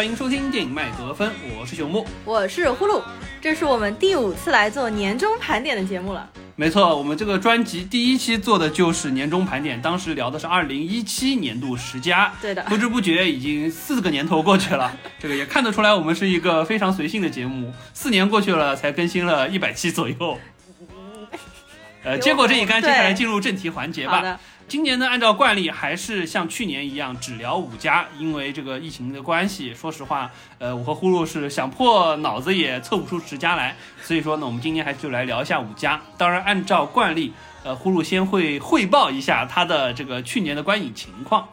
[0.00, 3.02] 欢迎收听电影麦格芬，我是熊木，我是呼噜，
[3.38, 6.26] 这是我们第五次来做年终盘点的节目了。
[6.56, 12.32] 没错，我们这个专辑第一期做的就是年终盘点，当时聊的是二零一七年度十佳。
[12.40, 17.70] 对的，不知不觉已经四个年头过去了， 这个也看得出来，我们是一个非常随性的节目。
[17.92, 20.38] 四年过去了，才更新了一百期左右。
[22.02, 24.40] 呃，接过这一杆，接下来进入正题环节吧。
[24.70, 30.30] 今年呢，按照惯例还是像去年一样只聊五家，因为这个疫情的关系，说实话，
[30.60, 36.00] 呃，我和呼噜是想破脑子也凑不出十家来，所以说呢，我们今天还是就来聊一下五家。
[36.16, 37.32] 当然，按照惯例，
[37.64, 41.48] 呃，呼噜先会汇报一下他的这个去年的观影情况。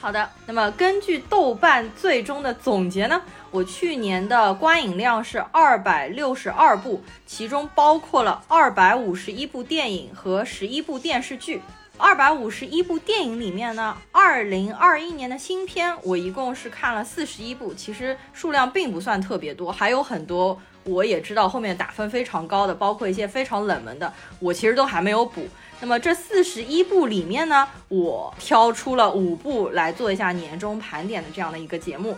[0.00, 11.62] 好的，那么根据豆瓣最终的总结呢，我去年的观影量是二百六十二部，其中包括了二百五十一部电影和十一部电视剧。
[11.98, 25.44] 二百五十一部电影里面呢，二零二一年的新片我一共是看了四十一部，其实数量并不算特别多，还有很多我也知道后面打分非常高的，包括一些非常冷门的，我其实都还没有补。
[25.80, 32.16] 那么这四十一部里面呢，我挑出了五部来做一下年终盘点的这样的一个节目。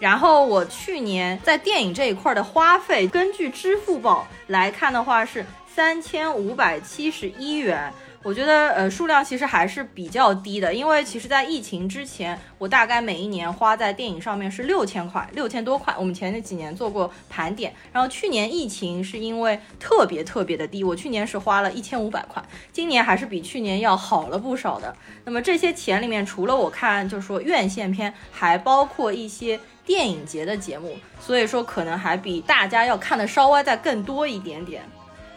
[0.00, 7.92] 然后我去年在电影这一块的花费，根据支付宝来看的话是三千五百七十一元。
[8.24, 15.92] 我觉得呃数量其实还是比较低的，因为其实，在疫情之前，我大概每一年花在电影上面是六千块，六千多块。
[15.98, 22.40] 我们前那几年做过盘点，然后去年疫情是因为特别特别的低，我去年是花了一千五百块，
[22.72, 24.94] 今年还是比去年要好了不少的。
[25.24, 34.82] 那么这些钱里面，除了我看就是说院线片，还包括一些电影节的节目，所以说可能还比大家要看的稍微再更多一点点。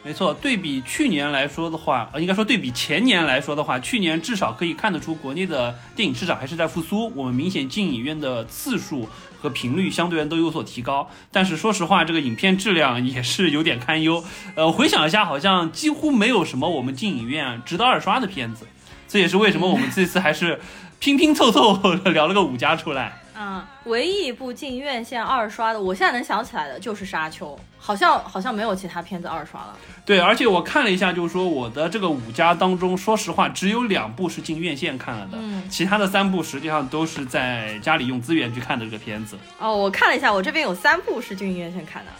[0.05, 9.09] 没错，对比去年来说的话，呃，应该说对比前年来说的话，去年至少可以看得出国内的电影市场还是在复苏，我们明显进影院的次数
[9.41, 11.09] 和频率相对都有所提高。
[11.31, 14.23] 但是说实话，这个影片质量也是有点堪忧。
[14.53, 18.67] 呃，回想一下，好像几乎没有什么我们进影院值得二刷的片子。
[19.07, 20.61] 这也是为什么我们这次还是
[20.99, 21.73] 拼拼凑凑
[22.11, 23.23] 聊了个五家出来。
[23.35, 29.77] 嗯，唯一一部进院线二刷的，我现在能想起来的就是《沙丘》，好像好像没有其他片子二刷了。
[30.05, 39.37] 对，而且我看了一下，就是说我的这个五家当中，说实话只有两部是进院线看了的，嗯，其他的三部实际上都是在家里用资源去看的这个片子。
[39.59, 42.11] 哦，我看了一下，我这边有三部是进院线看的。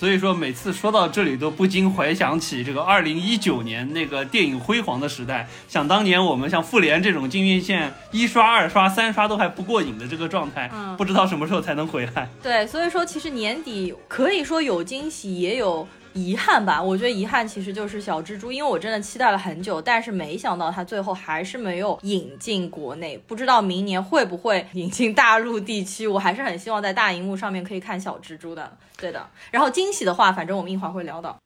[0.00, 5.46] 所以说，每次说到这里，都不禁怀想起这个二零一九年那个电影辉煌的时代。
[5.68, 12.26] 想当年，我们像复联这种经院线一刷、二刷、三刷都还不过瘾的这个状态，嗯，不知道什么时候才能回来。
[12.42, 15.86] 对，所以说其实年底可以说有惊喜，也有。
[16.12, 26.06] 遗憾吧，我觉得遗憾其实就是小蜘蛛，因为我真的期待了很久，但是没想到它最后还是没有引进国内，不知道明年会不会引进大陆地区。
[26.06, 28.76] 我还是很希望在大荧幕上面可以看小蜘蛛的。
[28.96, 31.38] 对的，然后惊喜的话，反正我们一会儿会聊到。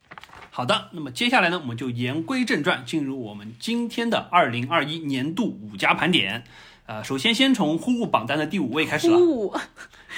[0.50, 6.44] 好的，那么接下来呢，我们就言归正传，进入我们今天的二零二一年度五家盘点。
[6.86, 9.18] 呃，首先先从呼噜榜单的第五位开始了。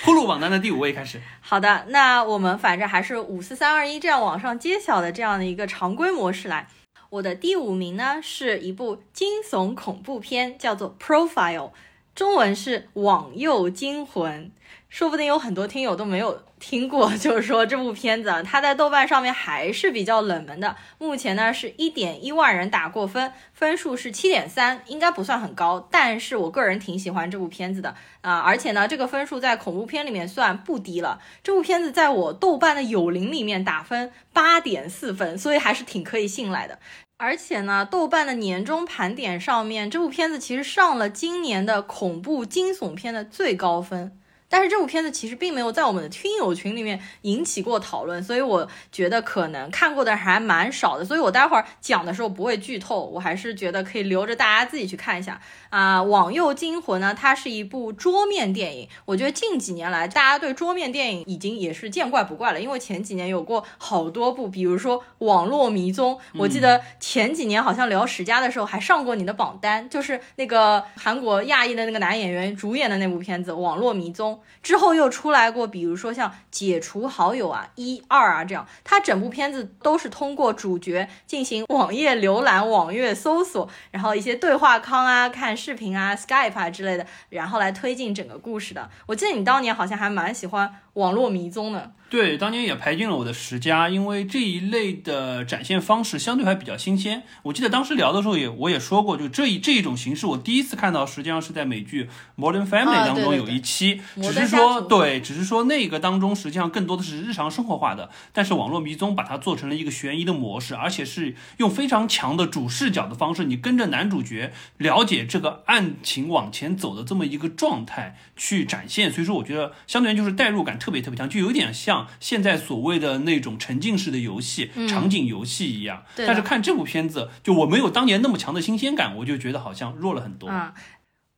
[0.05, 1.21] 呼噜榜单的第五位开始。
[1.41, 6.69] 好的，那我们反正还是五四三二一这样往上揭晓的这样的一个常规模式来。
[7.11, 11.71] 我的第五名呢是一部惊悚恐怖片，叫做《Profile》，
[12.15, 14.47] 中文是《网右惊魂》。
[14.89, 20.75] 说不定有很多听友都没有听过， 就是说这部片子啊，它在豆瓣上面还是比较冷门的。
[20.99, 28.41] 目前呢是一点一万人打过分，分数是七点三，应该不算很高，但是我个人挺喜欢这部片子的啊。
[28.41, 31.21] 而且呢，这个分数在恐怖片里面算不低了。
[31.45, 36.81] 这部片子在我豆瓣的友邻里面打分八点四分，所以还是挺可以信赖的。
[37.17, 44.19] 而且呢，豆瓣的年终盘点上面，这部片子其实上了今年的恐怖惊悚片的最高分。
[44.57, 55.39] 但是这部片子其实并没有在我们的听友群里面引起过讨论，所以我觉得可能看过的还蛮少的，所以我待会儿讲的时候不会剧透，我还是觉得可以留着大家自己去看一下。
[55.77, 56.01] 啊。
[56.05, 74.35] 《网诱惊魂》呢，它是一部桌面电影，我觉得近几年来大家对桌面电影已经也是见怪不怪了，因为前几年有过好多部，比如说《网络迷踪》，我记得前几年好像聊十佳的时候还上过你的榜单，就是那个韩国亚裔的那个男演员主演的那部片子《网络迷踪》。
[74.63, 88.89] 之后又出来过，比如说像解除好友啊、一二啊这样，它整部片子都是通过主角进行网页浏览、网页搜索，然后一些对话框啊、看视频啊、Skype 啊之类的，然后来推进整个故事的。
[89.05, 91.93] 我记得你当年好像还蛮喜欢《网络迷踪呢。
[92.09, 97.25] 对，当年也排进了我的十佳，因为这一类的展现方式相对还比较新鲜。
[97.43, 102.09] 我记得当时聊的时候也我也说过，就这一这一种形式，我第一次看到，实际上是在美剧
[102.41, 122.07] 《Modern Family》当中有一期，只是说对，只是说那个当中实际上更多的是日常生活化的，但是网络迷踪把它做成了一个悬疑的模式，而且是用非常强的主视角的方式，你跟着男主角了解这个案情往前走的这么一个状态去展现，所以说我觉得相对就是代入感特别特别强，就有点像。
[122.21, 130.49] 现在所谓的那种沉浸式的游戏、场景游戏一样，但是看这部片子，就我没有当年那么强的新鲜感，我就觉得好像弱了很多。
[130.49, 130.75] 啊，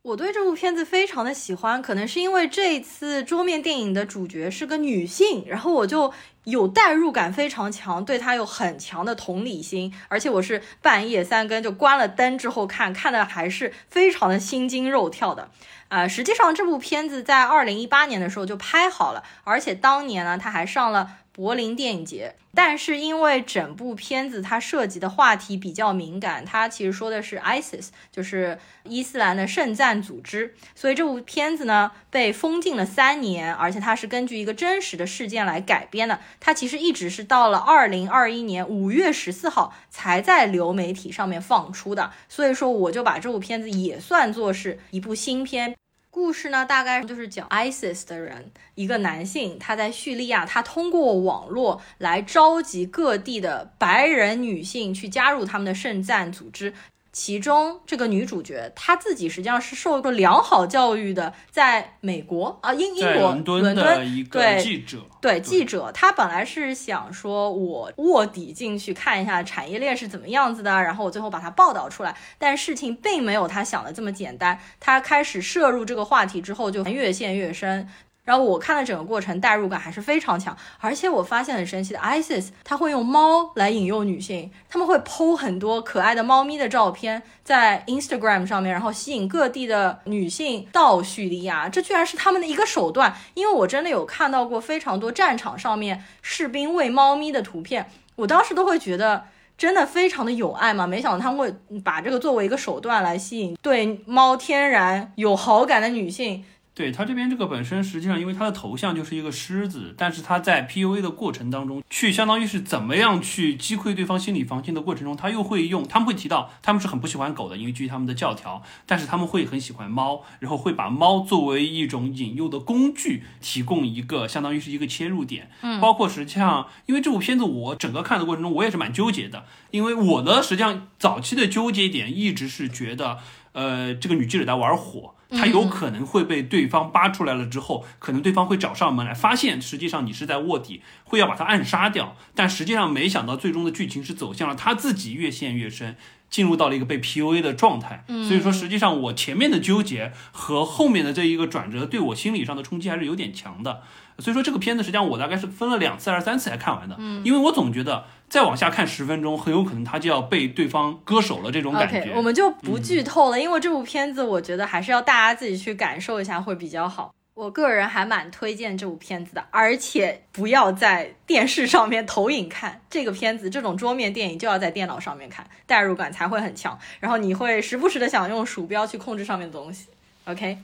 [0.03, 6.12] 我对这部片子非常的喜欢，可能是因为这一次桌面电影的主角是个女性，然后我就
[6.49, 15.50] 有代入感非常强，对他有很强的同理心，而且我是半夜三更就关了灯之后看，看的还是非常的心惊肉跳的。
[15.89, 22.35] 啊，实际上这部片子在二零一八年的时候就拍好了，而且当年呢，他还上了柏林电影节。
[22.52, 36.19] 但是因为整部片子它涉及的话题比较敏感，它其实说的是 ISIS，就是伊斯兰的圣战组织，所以这部片子呢被封禁了三年，而且它是根据一个真实的事件来改编的。
[36.40, 45.76] 它其实一直是到了二零二一年五月十四号才在流媒体上面放出的，所以说我就把这部片子也算作是一部新片。
[46.10, 56.72] 故事呢，大概就是讲 ISIS 的人，一个男性，他在叙利亚，他通过网络来召集各地的白人女性去加入他们的圣战组织。
[57.19, 77.88] 其中这个女主角她自己实际上是受过良好教育的，在美国啊英英国伦敦的一个记者，对记者，她本来是想说我卧底进去看一下产业链是怎么样子的，然后我最后把它报道出来，但事情并没有她想的这么简单，她开始涉入这个话题之后就越陷越深。
[78.29, 93.17] 然后我看了整个过程代入感还是非常强，而且我发现很神奇的，ISIS 他会用猫来引诱女性，他们会剖很多可爱的猫咪的照片在 Instagram 上面，然后吸引各地的女性到叙利亚，这居然是他们的一个手段。
[93.33, 99.25] 因为我真的有看到过非常多战场上面士兵喂猫咪的图片，我当时都会觉得
[99.57, 106.45] 真的非常的有爱嘛，没想到他们会把这个作为一个手段来吸引对猫天然有好感的女性。
[106.79, 125.51] 对他这边这个本身，实际上因为他的头像就是一个狮子，但是他在 PUA 的过程当中，去相当于是怎么样去击溃对方心理防线的过程中，他又会用，他们会提到他们是很不喜欢狗的，因为基于他们的教条，但是他们会很喜欢猫，然后会把猫作为一种引诱的工具，提供一个相当于是一个切入点。
[125.63, 133.19] 嗯，包括实际上，因为这部片子我整个看的过程中，我也是蛮纠结的，因为我的实际上早期的纠结点一直是觉得，
[133.58, 135.14] 呃，这个女记者在玩火。
[135.31, 142.16] 她有可能会被对方扒出来了之后，可能对方会找上门来，发现实际上你是在卧底，会要把她暗杀掉。
[142.34, 145.96] 但实际上没想到，最终的剧情是走向了她自己越陷越深，
[146.31, 148.05] 进入到了一个被 PUA 的状态。
[148.06, 153.82] 所以说，实际上我前面的纠结和后面的这一个转折，对我心理上的冲击还是有点强的。
[154.20, 156.96] 所以说，这个片子实际上我大概是分了两次还是三次才看完的。
[156.99, 158.06] 嗯，因为我总觉得。
[158.29, 162.13] 再往下看十分钟，很有可能他就要被对方割手了，这种感觉。
[162.15, 167.15] 我们就不剧透了，因为这部片子我觉得还是要大家自己去感受一下会比较好。
[167.35, 176.77] 我个人还蛮推荐这部片子的，而且不要在电视上面投影看这个片子，这种桌面电影就要在电脑上面看，代入感才会很强。
[176.99, 179.87] 然后你会时不时的想用鼠标去控制上面的东西。
[180.25, 180.58] OK。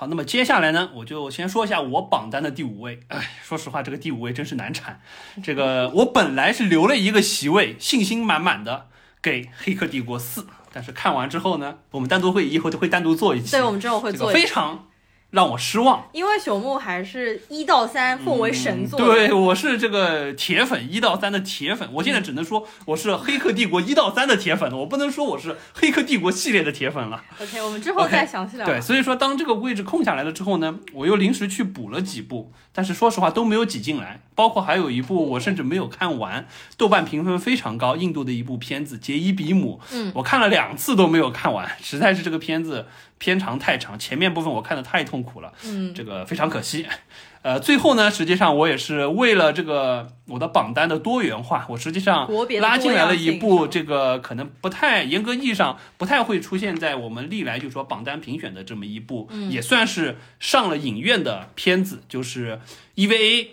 [0.00, 3.00] 好，那么接下来呢，我就先说一下我榜单的第五位。
[3.08, 4.98] 哎，说实话，这个第五位真是难产。
[5.42, 8.86] 这个我本来是留了一个席位，信心满满的
[9.20, 10.40] 给《黑客帝国四》，
[10.72, 13.50] 但是看完之后呢，我们单独会以后就会单独做一期。
[13.50, 14.86] 对，我们之后会做非常。
[15.30, 18.98] 让我失望，因为朽木还是一到三奉为神作。
[18.98, 21.88] 对，我是这个铁粉，一到三的铁粉。
[21.92, 27.22] 我现在只能说我是《黑客帝国》一到三的铁粉了，我不能说我是《黑客帝国》系列的铁粉了。
[27.40, 28.66] OK，我们之后再详细聊。
[28.66, 36.46] 对，所以说当这个位置空下来了之后呢，我又临时去补了几部，但是说实话都没有挤进来，包括还有一部我甚至没有看完，
[36.78, 39.78] 豆瓣评分非常高，印度的一部片子《杰伊比姆》。
[39.92, 42.86] 嗯，我看了两次都没有看完，实在是这个片子。
[43.20, 46.86] 片长太长，前面部分我看的太痛苦了，嗯，这个非常可惜。
[47.42, 52.26] 呃，最后呢，实际上我也是为了这个我的榜单的多元化，我实际上
[52.62, 62.58] 拉进来了一部这个可能不太严格意义上不太会出现在我们历来就说榜单评选的这么一部，也算是上了影院的片子，就是
[62.96, 63.44] EVA《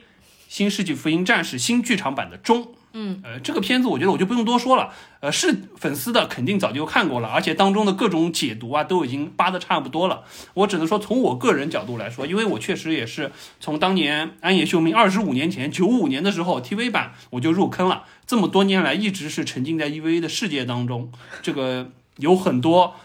[0.58, 2.70] 新世纪福音战士》新剧场版的钟。
[2.94, 10.24] 嗯，呃，这个片子我觉得我就不用多说了，呃，是粉丝的肯定早就看过了，而且当中的各种解读啊都已经扒的差不多了。
[10.56, 21.12] 我只能说从我个人角度来说，因为我确实也是从当年安野秀明二十五年前九五年的时候 TV 版我就入坑了，这么多年来一直是沉浸在 EVA 的世界当中，
[21.44, 22.96] 这个有很多。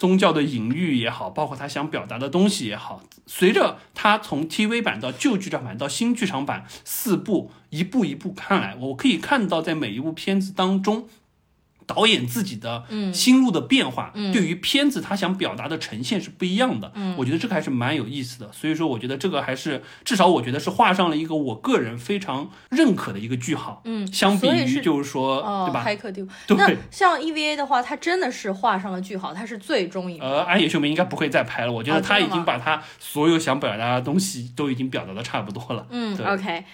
[0.00, 11.06] 宗教的隐喻也好，包括他想表达的东西也好，随着他从 TV 版到旧剧场版到新剧场版四部一步一步看来，我可以看到在每一部片子当中。
[11.92, 16.92] 导演自己的心路的变化，对于片子他想表达的呈现是不一样的。
[16.94, 18.52] 嗯，我觉得这个还是蛮有意思的。
[18.52, 23.82] 所以说，我觉得这个还是至少我觉得是画上了一个我个人非常认可的一个句号。
[23.84, 25.84] 嗯，相比于就是说，对吧？
[25.84, 26.56] 骇客帝对。
[26.56, 30.20] 那像 EVA 的话，它真的是画上了句号，它是最终一。
[30.20, 31.72] 呃，安野秀明应该不会再拍了。
[31.72, 35.86] 我觉得他已经把他所有想表达的东西都已经表达的差不多了。
[35.90, 36.64] 嗯，OK。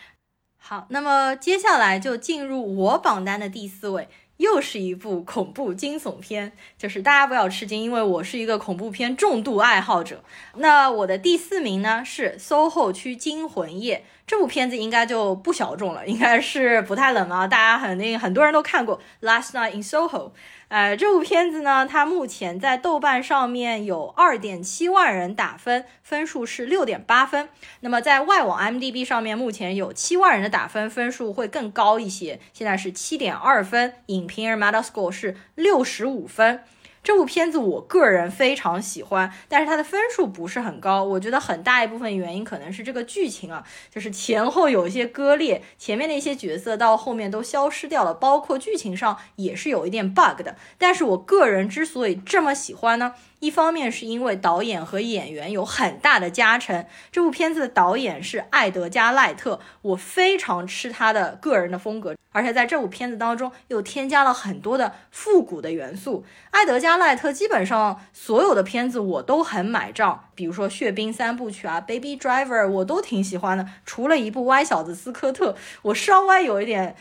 [0.59, 4.09] 好，那么接下来就进入我榜单的第四位。
[4.39, 10.23] 又是一部恐怖惊悚片，就是大家不要吃惊，因为我是一个恐怖片重度爱好者。
[10.57, 13.99] 那我的第四名呢是《SOHO 区惊魂夜》。
[14.27, 20.09] 这部片子应该就不小众了，应该是不太冷啊，大家肯定很多人都看过《Last Night in Soho》。
[20.69, 27.49] 呃，这部片子呢，它目前在豆瓣上面有二点七万人打分，分数是六点八分。
[27.81, 33.95] 那么在外网 m d b 上面，目前有七万人的打分，分数会更高一些，现在是七点二分。
[34.07, 36.61] 影评人 Metascore 是六十五分。
[37.07, 41.05] 这部片子我个人非常喜欢，但是它的分数不是很高。
[41.05, 43.63] 我觉得很大一部分原因可能是这个剧情啊，
[43.95, 50.57] 就是前后有一些割裂，前面的一些角色到后面都消失掉了，包括剧情上也是有一点 bug 的。
[50.79, 53.15] 但是我个人之所以这么喜欢呢？
[53.41, 66.25] 一方面是因为导演和演员有很大的加成，这部片子的导演是艾德加·赖特，我非常吃他的个人的风格，而且在这部片子当中又添加了很多的复古的元素。
[66.51, 75.53] 艾德加·赖特基本上所有的片子我都很买账，比如说《血冰三部曲》啊，《Baby Driver》我都挺喜欢的，除了一部《歪小子斯科特》，
[75.83, 76.97] 我稍微有一点。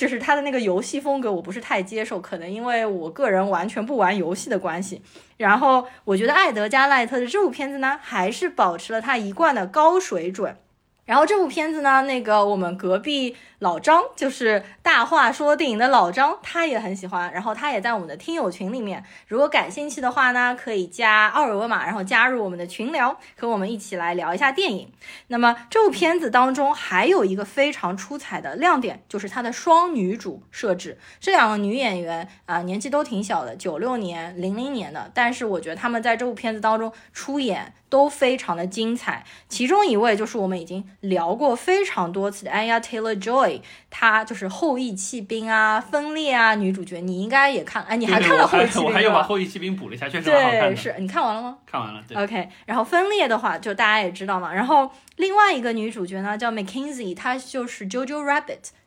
[0.00, 5.02] 就是他的那个游戏风格，我不是太接受，可能因为我个人完全不玩游戏的关系。
[5.36, 10.56] 然后我觉得艾德加·赖特的这部片子呢，还是保持了他一贯的高水准。
[11.04, 13.36] 然后这部片子呢，那个我们隔壁。
[13.60, 19.04] 老张就是大话说电影的老张，他也很喜欢，然后他也在我们的听友群里面。
[19.28, 24.90] 如果感兴趣的话呢，可以加二维码，然后加入我们的群聊，和我们一起来聊一下电影。
[25.26, 30.98] 那么这部片子当中还有一个非常出彩的亮点，就是它的双女主设置。
[31.20, 39.26] 这两个女演员啊，年纪都挺小的，九六年、零零年的，但是我觉得他们在这部片子当中出演都非常的精彩。
[39.50, 43.49] 其中一位就是我们已经聊过非常多次的 Anya Taylor Joy。
[43.88, 48.84] 她就是后羿弃兵啊，分裂啊，女主角你应该也看，哎，你还看了后羿弃兵？
[48.86, 50.76] 我还有把后羿弃兵补了一下，确实蛮好看的。
[50.76, 51.56] 是你看完了吗？
[51.64, 52.02] 看完了。
[52.06, 52.16] 对。
[52.16, 54.52] OK，然后分裂的话，就大家也知道嘛。
[54.52, 58.42] 然后另外一个女主角呢，叫 Mackenzie，她就是《Jojo Rabbit》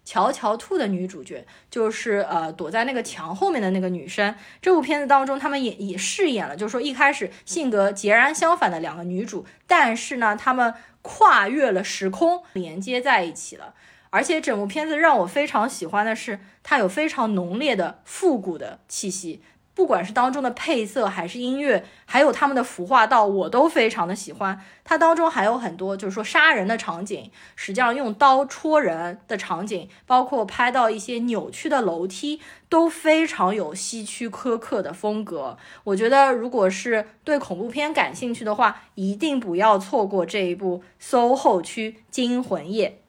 [0.05, 4.35] 乔乔兔的女主角，就是呃躲在那个墙后面的那个女生。
[4.61, 13.73] 这部片子当中，他们也也饰演了，就是说一开始性格截然相反的两个女主，但是呢，他们跨越了时空，连接在一起了。
[14.13, 19.41] 而且整部片子让我非常喜欢的是，它有非常浓烈的复古的气息，
[19.73, 24.61] 不管是当中的配色还是音乐，还有他们的服化道，我都非常的喜欢。
[24.83, 32.39] 它当中还有很多就是说杀人的场景，实际上用刀戳人的场景，包括拍到一些扭曲的楼梯，
[32.69, 35.57] 都非常有希区柯克的风格。
[35.85, 42.99] 我觉得如果是对恐怖片感兴趣的话，一定不要错过这一部《SOHO 区惊魂夜》。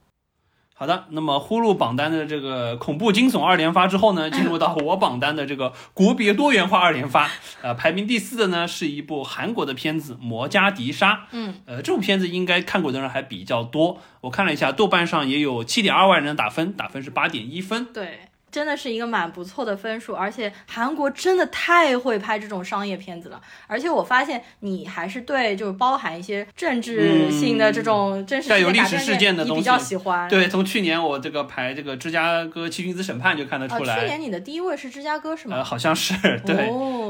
[0.76, 7.30] 好的，那么呼噜榜单的这个恐怖惊悚二连发之后呢， 进入到我榜单的这个国别多元化二连发。
[7.62, 11.12] 呃，排名第四的呢是一部韩国的片子《魔加迪沙》。
[11.30, 14.00] 嗯，呃，这部片子应该看过的人还比较多。
[14.22, 17.86] 我看了一下，豆瓣上也有七点二万人打分，打分是八点一分。
[17.92, 18.18] 对。
[18.54, 23.40] 真的是一个蛮不错的分数，而且韩国真的太会拍这种商业片子了。
[23.66, 30.28] 而且我发现你还是对就是包含一些政治性的这种真实带有历史事件的东西比较喜欢。
[30.28, 33.98] 对，从去年我这个排这个芝加哥七君子审判就看得出来。
[33.98, 35.56] 去年你的第一位是芝加哥是吗？
[35.56, 36.14] 呃，好像是
[36.46, 36.68] 对，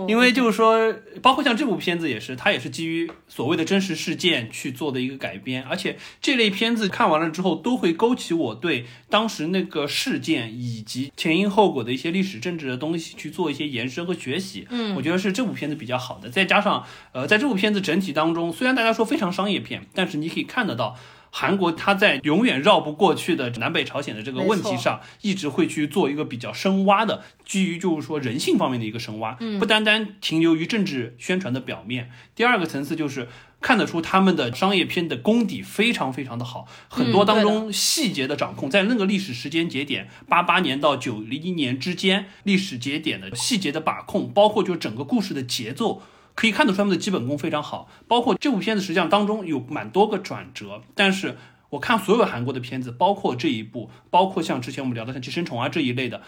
[0.08, 5.62] 因为就是说，包括像这部片子也是，它也是基于所谓的真实事件去做的一个改编。
[5.64, 11.33] 而且这类片子看完了之后，都会勾起我对当时那个事件以及前。
[11.34, 16.30] 前因后果的一些历史政治的东西去做一些延伸和学习，嗯，我觉得是这部片子比较好的。
[16.30, 20.96] 再加上，呃，在这部片子整体当中，虽然大家说非常商业片，但是你可以看得到。
[21.36, 32.12] 韩国他在永远绕不过去的南北朝鲜的这个问题上，一直会去做一个比较深挖的，基于就是说人性方面的一个深挖，不单单停留于政治宣传的表面。
[32.36, 33.26] 第二个层次就是。
[33.64, 46.02] 看得出他们的商业片的功底非常非常的好，很多当中细节的掌控，在那个历史时间节点八八年到九零一年之间历史节点的细节的把控，包括就整个故事的节奏，
[46.35, 47.88] 可以看得出他们的基本功非常好。
[48.06, 51.38] 包括这部片子实际上当中有蛮多个转折，但是
[51.71, 56.21] 我看所有韩国的片子，包括这一部，包括像之前我们聊的像《寄生虫》啊这一类的。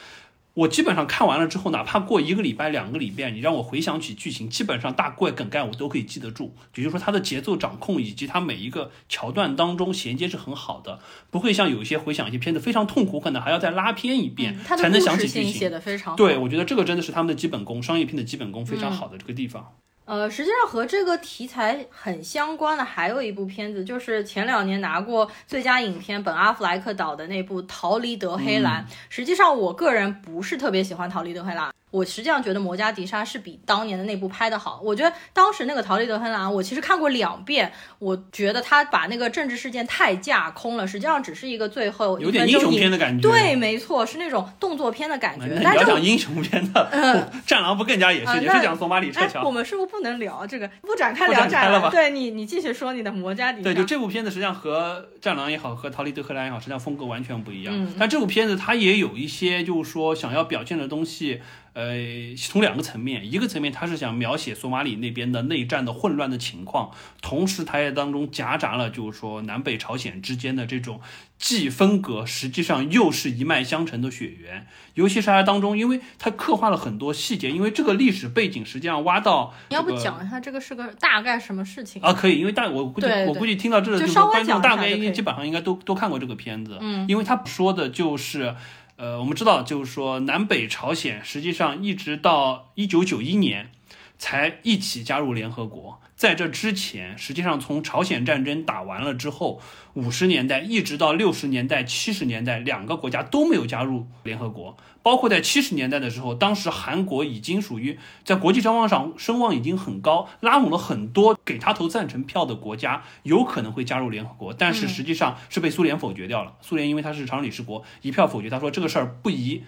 [0.56, 6.54] 我基本上看完了之后，哪怕过一个礼拜、两个礼拜，你让我回想起剧情，基本上大怪梗概我都可以记得住。
[6.74, 10.98] 也就是说，它的节奏掌控以及它每一个桥段当中衔接是很好的，
[11.30, 15.52] 不会像有一些回想一些片子非常痛苦，可能还要再拉片一遍才能想起剧情。
[15.52, 16.16] 写的非常好。
[16.16, 19.74] 对，我觉得这个真的是他们的基本功，商业片的基本功非常好的这个地方。
[20.06, 28.84] 呃，实际上和这个题材很相关的还有一部片子，就是前两年拿过最佳影片本阿弗莱克导的那部《逃离德黑兰》。
[29.08, 31.68] 实际上，我个人不是特别喜欢《逃离德黑兰》。
[31.92, 34.80] 我实际上觉得《摩加迪沙》是比当年的那部拍的好。
[34.82, 37.72] 我觉得当时那个《逃离德黑兰》，我其实看过两遍。
[37.98, 43.26] 我觉得他把那个政治事件太架空了，实际上只是一个最后有点英雄片的感觉。
[43.26, 45.46] 对，没错，是那种动作片的感觉。
[45.46, 46.90] 你要讲英雄片的，
[47.46, 49.42] 《战狼》不更加也是，也是讲索马里撤侨。
[49.44, 50.68] 我们是不是不能聊这个？
[50.82, 51.90] 不展开聊展开了吧？
[51.90, 53.62] 对你，你继续说你的《魔加迪沙》。
[53.64, 57.88] 对，就这部片子实际上和《战狼》也好，和《逃离德黑兰》也好，实际上风格完全不一样。
[57.98, 61.40] 但这部片子它也有一些，就是说想要表现的东西。
[61.76, 66.90] 呃，从两个层面，一个层面他是想描写索马里那边的内战的混乱的情况，
[67.20, 71.02] 同时他也当中夹杂了就是说南北朝鲜之间的这种
[71.36, 74.66] 既分隔，实际上又是一脉相承的血缘。
[74.94, 82.10] 尤其是他当中，因为他刻画了很多细节，因为这个历史背景实际上挖到，你要不讲一下这个是个大概什么事情啊？
[82.10, 88.54] 可以，因为大我估计我估计听到这就是观众大概应该基本上应该都都看过这个片子，嗯，因为他说的就是。
[88.96, 93.70] 呃，我们知道，就是说南北朝鲜实际上一直到一九九一年
[94.18, 96.00] 才一起加入联合国。
[96.16, 99.60] 在这之前，实际上从朝鲜战争打完了之后，
[99.92, 104.76] 五十年代一直到六十年代、七十年代，两个国家都没有加入联合国。
[105.02, 116.54] 包括在七十年代的时候，当时韩国已经属于在国际声望上声望已经很高，拉拢了很多给他投赞成票的国家，有可能会加入联合国，但是实际上是被苏联否决掉了。
[116.62, 119.62] 苏联因为他是常任理事国，一票否决，他说这个事儿不宜。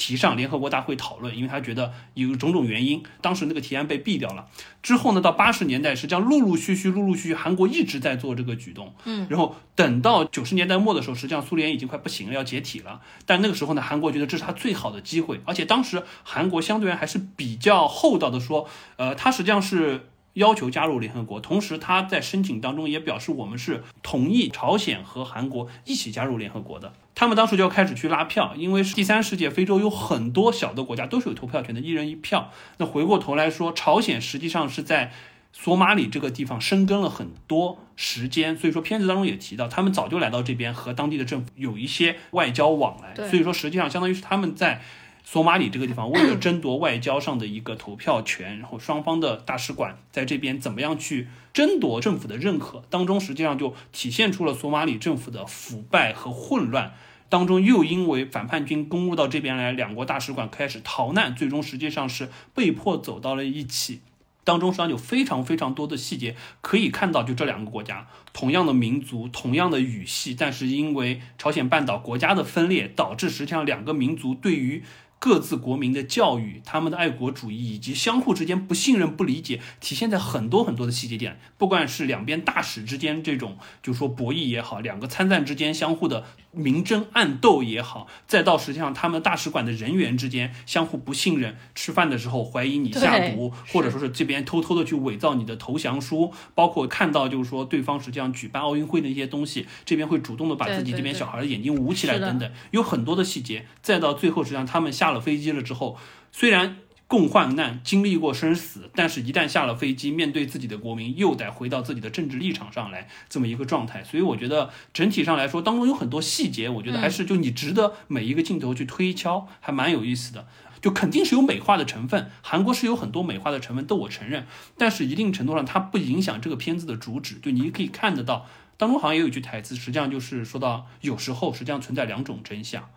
[0.00, 4.48] 提上联合国大会讨论，因为他觉得有种种原因，当时那个提案被毙掉了。
[4.82, 8.94] 之后呢，到八十年代，实际上陆陆续续、陆陆续续，韩国一直在做这个举动。
[9.04, 13.02] 嗯，然后等到九十年代末的时候，实际上苏联已经快不行了，要解体了。
[13.26, 20.06] 但那个时候呢，韩国觉得这是他最好的机会，而且当时韩国相对还是比较厚道的，说，呃，他实际上是。
[20.34, 26.92] 要求加入联合国，同时他在申请当中也表示，我们是同意朝鲜和韩国一起加入联合国的。
[27.20, 32.50] 他们当时就要开始去拉票，因为第三世界非洲有很多小的国家都是有投票权的，一人一票。
[32.78, 35.12] 那回过头来说，朝鲜实际上是在
[35.52, 43.14] 索马里这个地方生根了很多时间，所以说片子当中也提到，他们早就来到这边和当地的政府有一些外交往来。
[43.28, 44.80] 所以说实际上相当于是他们在。
[45.22, 56.94] 索马里这个地方，为了争夺外交上的一个投票权，然后双方的大使馆在这边怎么样去争夺政府的认可，当中实际上就体现出了索马里政府的腐败和混乱。
[57.30, 64.02] 当中又因为反叛军攻入到这边来，两国大使馆开始逃难，最终实际上是被迫走到了一起。
[64.42, 74.82] 当中实际上有非常非常多的细节可以看到，就这两个国家同样的民族、同样的语系，但是因为朝鲜半岛国家的分裂，导致实际上两个民族对于
[75.20, 81.38] 各自国民的教育，他们的爱国主义以及相互之间不信任、不理解，体现在很多很多的细节点。
[81.58, 103.66] 不管是两边大使之间这种，就说博弈也好，两个参赞之间相互的明争暗斗也好，再到实际上他们大使馆的人员之间相互不信任，吃饭的时候怀疑你下毒，或者说是这边偷偷的去伪造你的投降书，包括看到就是说对方实际上举办奥运会的一些东西，这边会主动的把自己这边小孩的眼睛捂起来等等，有很多的细节。
[103.82, 105.09] 再到最后，实际上他们下。
[105.10, 105.98] 下了飞机了之后，
[106.30, 106.76] 虽然
[107.08, 114.04] 共患难、经历过生死，但是一旦下了飞机，面对自己的国民，又得回到自己的政治立场上来，这么一个状态。
[114.04, 120.46] 所以我觉得整体上来说，当中有很多细节，我觉得还是就你值得每一个镜头去推敲，还蛮有意思的。
[120.80, 124.46] 就肯定是有美化的成分，韩国是有很多美化的成分，都我承认。
[124.78, 127.40] 但是一定程度上，它不影响这个片子的主旨。
[127.42, 128.46] 就你可以看得到，
[128.78, 132.88] 当中好像也有一句台词，实际上就是说到，有时候实际上存在两种真相。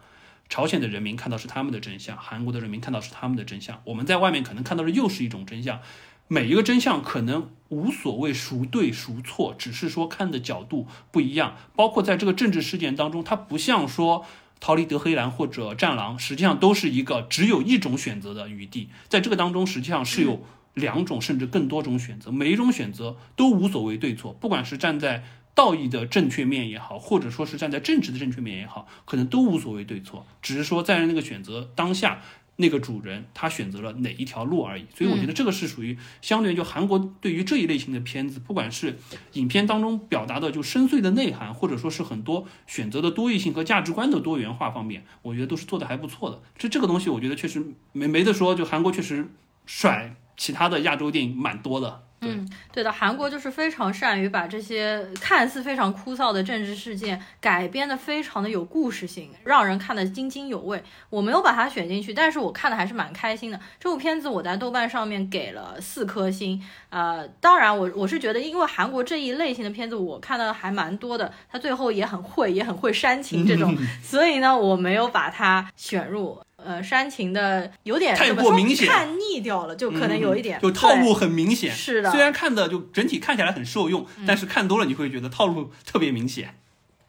[0.54, 3.82] 朝鲜的人民看到是他们的真相，韩国的人民看到是他们的真相。
[3.86, 5.80] 我们在外面可能看到的又是一种真相。
[6.28, 11.56] 每一个真相可能无所谓孰对孰错，只是说看的角度不一样。
[11.76, 14.28] 包括在这个政治事件当中，它不像说
[14.60, 18.90] 逃离德黑兰或者战狼，实际上都是一个只有一种选择的余地。
[19.10, 25.24] 在这个当中，实际上是有两种甚至更多种选择，每一种选择都无所谓对错，不管是站在。
[25.56, 32.22] 道义的正确面也好，或者说是站在政治的正确面也好，可能都无所谓对错，只是说在那个选择当下，
[32.56, 34.86] 那个主人他选择了哪一条路而已。
[34.96, 38.98] 所以我觉得这个是属于相对就韩国对于这一类型的片子，不管是
[39.34, 46.42] 影片当中表达的就深邃的内涵，或者说是很多选择的多义性和价值观的多元化方面，我觉得都是做的还不错的。
[46.58, 49.28] 这这个东西我觉得确实没没得说，就韩国确实
[49.66, 52.03] 甩其他的亚洲电影蛮多的。
[52.26, 60.84] 嗯，对的，韩国就是非常善于把这些看似非常枯燥的政治事件改编的非常的有故事性，让人看得津津有味。
[61.10, 63.60] 我没有把它选进去，但是我看的还是蛮开心的。
[63.80, 66.62] 这部片子我在豆瓣上面给了四颗星。
[66.90, 76.40] 呃，当然我我是觉得，因为韩国这一类型的片子我看的还蛮多的，它最后也很会，也很会煽情这种， 所以呢，我没有把它选入。
[76.66, 81.72] 呃，煽情的有点太过明显，看腻掉了，就可能有一点，就套路很明显。
[81.74, 86.56] 是的，虽然看的就整体看起来很受用，但是看多了你会觉得套路特别明显。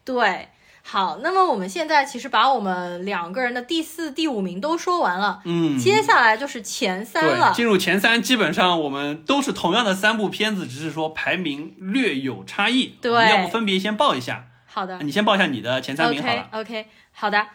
[0.04, 0.48] 对，
[0.82, 7.52] 好，那么我们现在其实把我们两个人的第四、第五名都说完了，嗯，接下来就是前三了。
[7.54, 12.96] 进入前三，基本上我们都是同样的三部片子，只是说排名略有差异。
[13.00, 14.46] 对，要不分别先报一下。
[14.66, 16.48] 好的，你先报一下你的前三名好了。
[16.52, 17.46] OK，好的。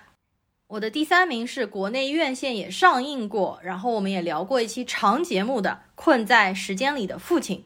[0.69, 7.58] 我的第三名是国内院线也上映过，然后我们也聊过一期长节目的《困在时间里的父亲》。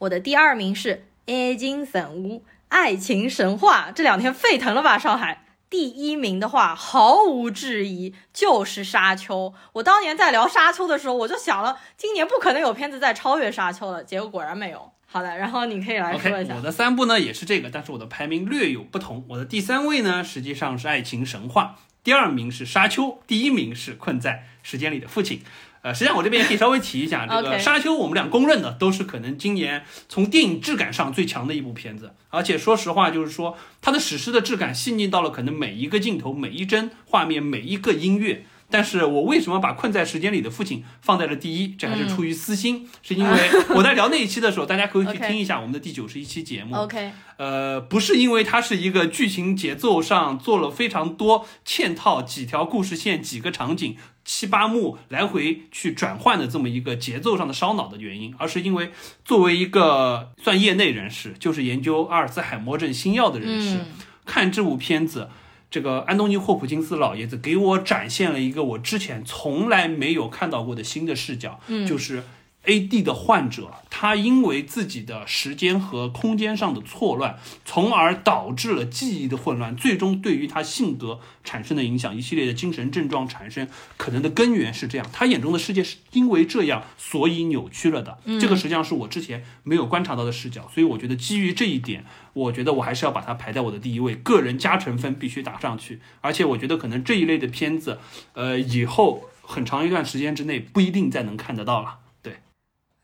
[0.00, 4.98] 我的第二名是《爱情神屋》，爱情神话，这两天沸腾了吧？
[4.98, 9.48] 上海第一名的话，毫无质疑就是《沙丘》。
[9.72, 14.92] 我当年在聊《沙丘》的时候，我就想了，今年不可能有片子再超越《沙丘》了，结果果然没有。
[15.06, 16.54] 好的，然后你可以来说一下。
[16.56, 19.24] 我的三部呢也是这个，但是我的排名略有不同。
[19.30, 21.76] 我的第三位呢实际上是《爱情神话》。
[22.04, 25.40] 第二名是沙丘，第一名是困在时间里的父亲。
[25.80, 32.14] 呃，实际上我这边也可以稍微提一下，这个沙丘我们俩公认的都是可能今年从电影质感上最强的一部片子。
[32.30, 38.46] 而且说实话，就是说它的史诗的质感细腻到了可能每一个镜头、每一帧画面、每一个音乐。
[38.70, 41.68] 但是我为什么把困在时间里的父亲放在了第一？
[41.76, 46.74] 这还是出于私心，是因为 我在聊那一期的时候，大家可以去听一下我们的第九十一期节目。
[46.74, 58.90] OK，呃，不是因为它是一个剧情节奏上做了非常多嵌套几条故事线、几个场景、七八幕来回去转换的这么一个节奏上的烧脑的原因，而是因为
[59.24, 63.78] 作为一个算业内人士，就是研究阿尔兹海默症新药的人士，
[64.24, 65.28] 看这部片子。
[65.74, 72.22] 这个安东尼·霍普金斯老爷子给我展现了一个我之前从来没有看到过的新的视角，嗯，就是。
[72.64, 73.02] A.D.
[73.02, 85.06] 的患者，他因为自己的时间和空间上的错乱，从而导致了记忆的混乱，最终对于他性格产生的影响，一系列的精神症状产生可能的根源是这样。
[85.12, 88.18] 他眼中的世界是因为这样，所以扭曲了的。
[88.40, 96.00] 这个实际上是我之前没有观察到的视角，所以我觉得基于这一点，我觉得我还是要把它排在我的第一位，个人加成分必须打上去。
[96.22, 97.98] 而且我觉得可能这一类的片子，
[98.32, 101.98] 呃，以后很长一段时间之内不一定再能看得到了。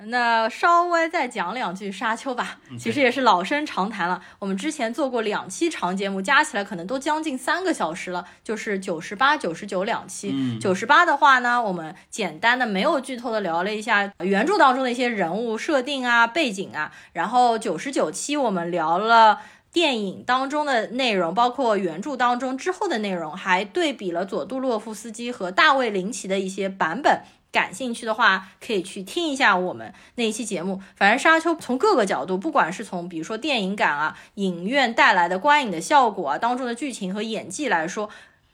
[0.06, 4.20] 那稍微再讲两句《沙丘》吧，其实也是老生常谈了。
[4.38, 10.58] 我们之前做过两期长节目，加起来可能都将近三个小时了，就是九十八、九十九两期。
[10.58, 16.90] 九十八的话呢，我们简单的没有剧透的聊了一下原著当中的一些人物设定啊、背景啊。
[17.12, 19.40] 然后九十九期我们聊了
[19.72, 27.20] 电影当中的内容，包括原著当中之后的内容，还对比了佐杜洛夫斯基和大卫林奇的一些版本。
[27.52, 30.80] 感兴趣的话，可以去听一下我们那一期节目。
[30.94, 38.08] 反正《沙丘》从各个角度，不管是从比如说电影感啊、影院带来的观影的效果啊、当中的剧情和演技来说，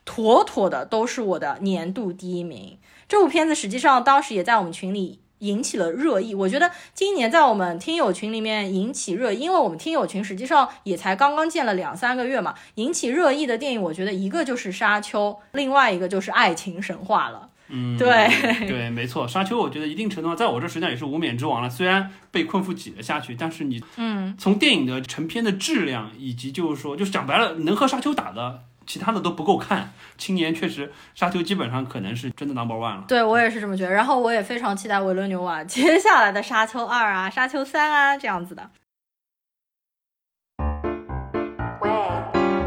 [0.05, 2.79] 妥妥的都是我的年度第一名。
[3.09, 6.35] 这部片子实际上当时也在我们群里引起了热议。
[6.35, 17.51] 我觉得今年在我们听友群里面引起热议，因为我们听友群实际上也才刚刚建了两三个月嘛，引起热议的电影，我觉得一个就是《沙丘》，另外一个就是《爱情神话》了。
[17.69, 18.29] 嗯，对
[18.67, 21.69] 对，没错，沙丘我觉得一定程度上，在我这实际上也是无冕之王了。
[21.69, 29.93] 虽然被困夫挤了下去，但是你，嗯，从电影的成片的质量，以及就是说，就是讲白了，能和沙丘打的，其他的都不够看。
[30.17, 33.05] 青年确实，沙丘基本上可能是真的 number one 了。
[33.09, 33.91] 对我也是这么觉得。
[33.91, 38.71] 然后我也非常期待维伦纽瓦接下来的沙丘二啊，沙丘三啊这样子的。
[41.81, 41.91] 喂，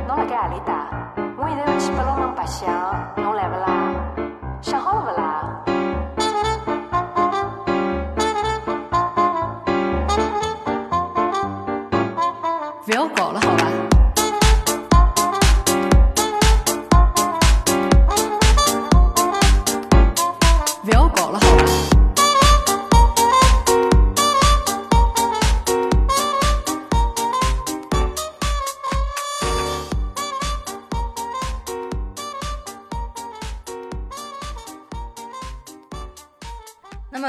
[0.08, 0.90] 侬辣盖阿里搭？
[1.38, 2.04] 我现在要去八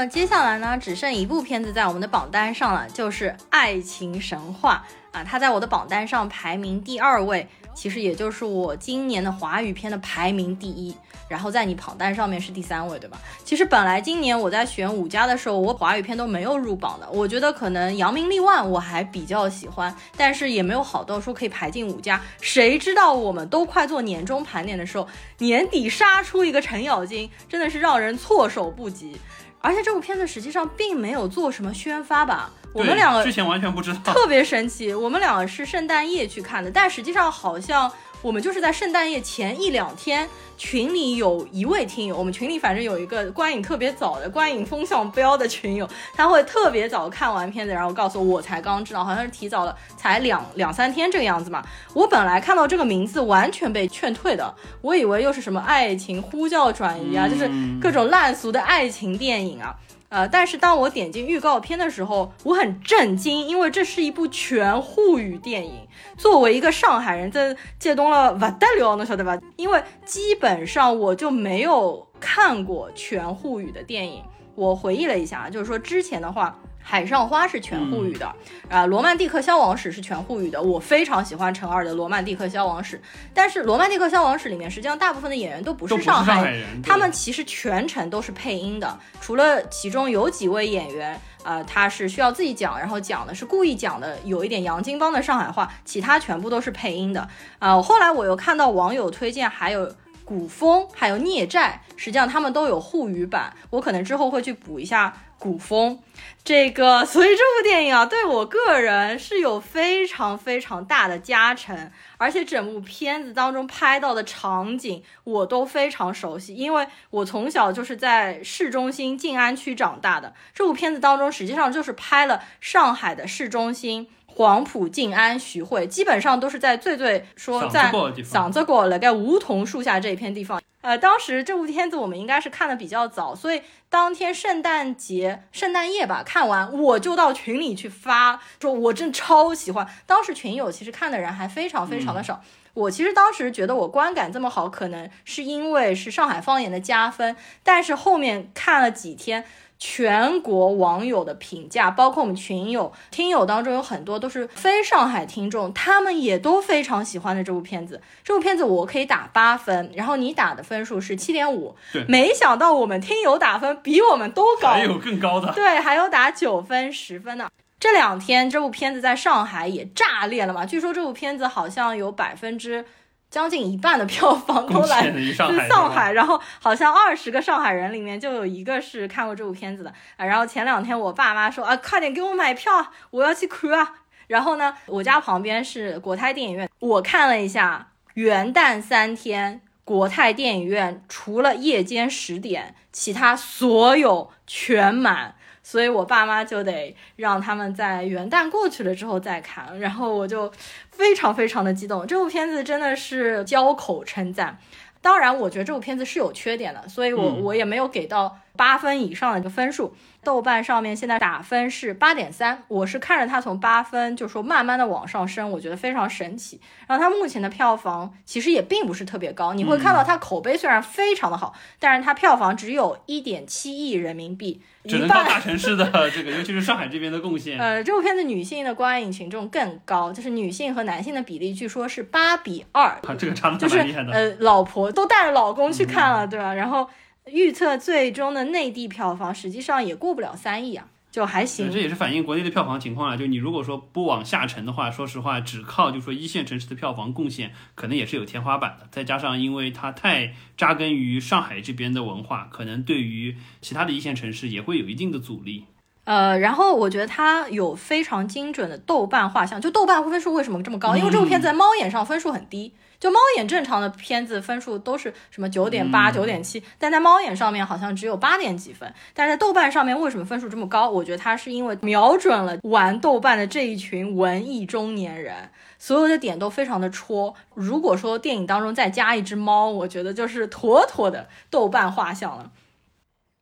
[0.01, 4.83] 么接下来呢，只剩一部片子在我们的榜单上了，就是《爱情神话》
[5.15, 10.95] 啊，它在我的榜单上排名第二位，其实也就是我今年的华语片的排名第一。
[11.29, 13.17] 然后在你榜单上面是第三位，对吧？
[13.45, 17.07] 其实本来今年我在选五家的时候，我华语片都没有入榜的。
[17.11, 22.19] 我觉得可能《扬名立万》我还比较喜欢，但是也没有好到说可以排进五家。
[22.41, 29.15] 谁知道我们都快做年终盘点的时候，年底杀出一个程咬金，真的是让人措手不及。
[29.61, 32.49] 而且这部片子实际上并没有做什么宣发吧？
[32.73, 34.93] 我们两个之前完全不知道，特别神奇。
[34.93, 37.91] 我们两个是圣诞夜去看的，但实际上好像。
[38.21, 51.63] 我们就是在圣诞夜前一两天，群里有一位听友，我们群里反正有一个观影特别早的观影风向标的群友，他会特别早看完片子，然后告诉我，我才刚知道，好像是提早了才两两三天这个样子嘛。
[51.95, 57.49] 我本来看到这个名字完全被劝退的，我以为又是什么爱情呼叫转移啊，就是
[57.81, 59.75] 各种烂俗的爱情电影啊。
[60.11, 65.87] 呃，但是当我点进预告片的时候，我很震惊，因为这是一部全沪语电影。
[66.17, 69.39] 作为一个上海人，在借东了不得了，能晓得吧？
[69.55, 74.21] 因为基本上我就没有看过全沪语的电影。
[74.55, 76.59] 我回忆了一下，就是说之前的话。
[76.83, 78.35] 海上花是全沪语的，
[78.69, 80.61] 啊，罗曼蒂克消亡史是全沪语的。
[80.61, 83.01] 我非常喜欢陈二的罗曼蒂克消亡史，
[83.33, 97.27] 但是罗曼蒂克消亡史里面实际上大部分的演员都不是上海人，他们其实全程都是配音的，除了其中有几位演员，呃，他是需要自己讲，然后讲的是故意讲的有一点洋泾浜的上海话，其他全部都是配音的。
[97.59, 105.13] 啊，后来我又看到网友推荐还有古风，还有孽债，实际上他们都有沪语版，我可能之后会去补一下。
[105.41, 105.97] 古风，
[106.43, 120.35] 这个， 所以这部电影啊，对我个人是有非常非常大的加成，而且整部片子当中拍到的场景我都非常熟悉，因为我从小就是在市中心静安区长大的。
[120.53, 127.91] 这部片子当中实际上就是拍了上海的市中心，黄埔、静安、徐汇，基本上都是在最最说在
[128.23, 130.61] 嗓子过了在梧桐树下这一片地方。
[130.81, 139.87] 呃，当时这部片子我们应该是看的比较早，所以当天圣诞节、圣诞夜吧，看完我就到群里去发，说我真超喜欢。
[140.07, 142.41] 当时群友其实看的人还非常非常的少。
[142.73, 149.45] 我其实当时觉得我观感这么好，可能是因为是上海方言的加分，但是后面看了几天。
[149.83, 157.99] 全国网友的评价，包括我们群友、听友当中有很多都是非上海听众，他们也都非常喜欢的这部片子。
[158.23, 161.75] 这部片子我可以打八分，然后你打的分数是七点五。
[161.91, 165.51] 对，没想到我们听友打分比我们都高，还有更高的。
[165.53, 167.49] 对，还有打九分、十分的。
[167.79, 170.63] 这两天这部片子在上海也炸裂了嘛？
[170.63, 172.85] 据说这部片子好像有百分之。
[173.31, 180.25] 将近一半的票房都来自上海，然后好像二十个上海人里面就有一个是看过这部片子的啊。
[180.25, 183.93] 然后前两天我爸妈说啊，快点给我买票，我要去看啊。
[184.27, 195.35] 然后呢，我家旁边是国泰电影院，我看了一下，元旦三天国泰电影院除了夜间十点，其他所有全满。
[195.71, 200.51] 所以我爸妈就得让他们在元旦过去了之后再看，然后我就
[200.91, 202.05] 非常非常的激动。
[202.05, 204.57] 这部片子真的是交口称赞。
[205.01, 209.95] 当然，我觉得这部片子是有缺点的，所以我我也没有给到八分以上的一个分数。
[210.23, 216.61] 豆瓣上面现在打分是八点三，我是看着它从八分就说慢慢的往上升，我觉得非常神奇。
[216.87, 227.57] 然后它目前的票房其实也并不是特别高，你会看到它口碑虽然非常的好，但是它票房只有一点七亿人民币，只能到大城市的这个，尤其是上海这边的贡献。
[227.59, 234.11] 呃，这部片子女性的观影群众更高，就是女性和男性的比例据说是八比二，这个差的蛮厉害的。
[234.11, 236.53] 呃，老婆都带着老公去看了，对吧？
[236.53, 236.87] 然后。
[237.25, 241.71] 预测最终的内地票房实际上也过不了三亿啊，就还行。
[241.71, 243.15] 这也是反映国内的票房情况啊。
[243.15, 248.87] 就你如果说不往下沉的话，说实话，只靠就说一线城市的票房贡献，可能也是有天花板的。
[248.91, 255.65] 再加上因为它太扎根于上海这边的文化，可能对于其他的一线城市也会有一定的阻力。
[256.05, 260.97] 呃，然后我觉得它有非常精准的豆瓣画像，就豆瓣分数为什么这么高？
[260.97, 262.73] 因为这部片子在猫眼上分数很低。
[263.01, 268.93] 就猫眼正常的片子分数都是什么九点八、九点七，但在猫眼上面好像只有八点几分。
[269.15, 270.87] 但是在豆瓣上面为什么分数这么高？
[270.87, 277.33] 我觉得它是因为瞄准了玩豆瓣的这一群文艺中年人，所有的点都非常的戳。
[277.55, 282.51] 如果说电影当中再加一只猫，我觉得就是妥妥的豆瓣画像了。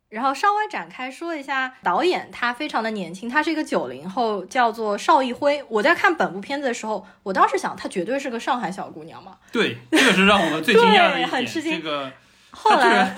[0.09, 5.63] 然后稍微展开说一下，导演他非常的年轻，他是一个九零后，叫做邵艺辉。
[5.69, 9.37] 我在看本部片子的时候，我当时想，她绝对是个上海小姑娘嘛。
[9.51, 11.27] 对，这个是让我们最惊讶的一 点。
[11.27, 11.73] 很吃惊。
[11.73, 12.11] 这个
[12.49, 13.13] 后来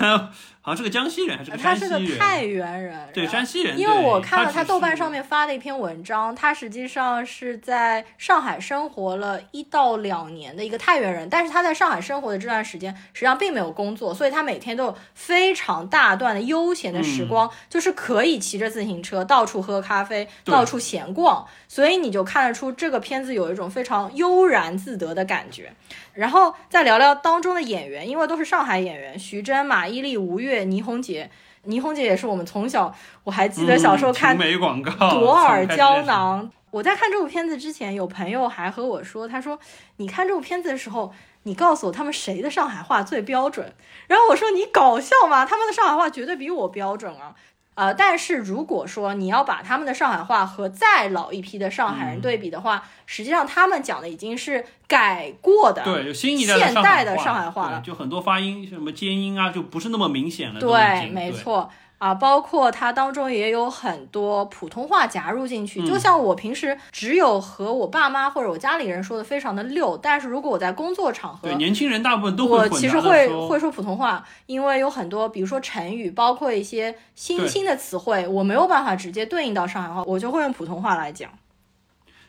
[0.64, 2.16] 好像是个江西人还是个他是个？
[2.16, 3.76] 太原人，对，山西人。
[3.76, 25.72] 因为我看了他豆瓣上面发的一篇文章，他实际上是在上海生活了一到两年的一个太原人，但是他在上海生活的这段时间，实际上并没有工作，所以他每天都有非常大段的悠闲的时光，就是可以骑着自行车到处喝咖啡，到处闲逛，所以你就看得出这个片子有一种非常悠然自得的感觉。
[26.14, 31.30] 然后再聊聊当中的演员，因为都是上海演员，徐峥、马伊琍、吴越、倪虹洁。
[31.64, 36.50] 倪虹洁也是我们从小，我还记得小时候看嗯、美广告，朵尔胶囊。
[36.72, 39.58] 我在看这部片子之前，有朋友还和我说，他说
[39.98, 41.12] 你看这部片子的时候，
[41.44, 43.72] 你告诉我他们谁的上海话最标准。
[44.08, 45.46] 然后我说你搞笑吗？
[45.46, 47.34] 他们的上海话绝对比我标准啊。
[47.74, 60.60] 呃，但是如果说你要把他们的上海话和再老一批的上海人嗯对比的话，实际上他们讲的已经是改过的，对，有新一代的现代的上上海话了就很多发音什么尖音啊，就不是那么明显了。
[60.60, 61.70] 对没错
[62.02, 65.80] 啊，包括它当中也有很多普通话夹入进去。
[65.80, 81.30] 嗯就像我平时只有和我爸妈或者我家里人说的非常的溜，但是如果我在工作场合对，，年轻人大部分都会我其实会会说普通话，因为有很多，比如说成语，包括一些新兴的词汇，我没有办法直接对应到上海话，我就会用普通话来讲。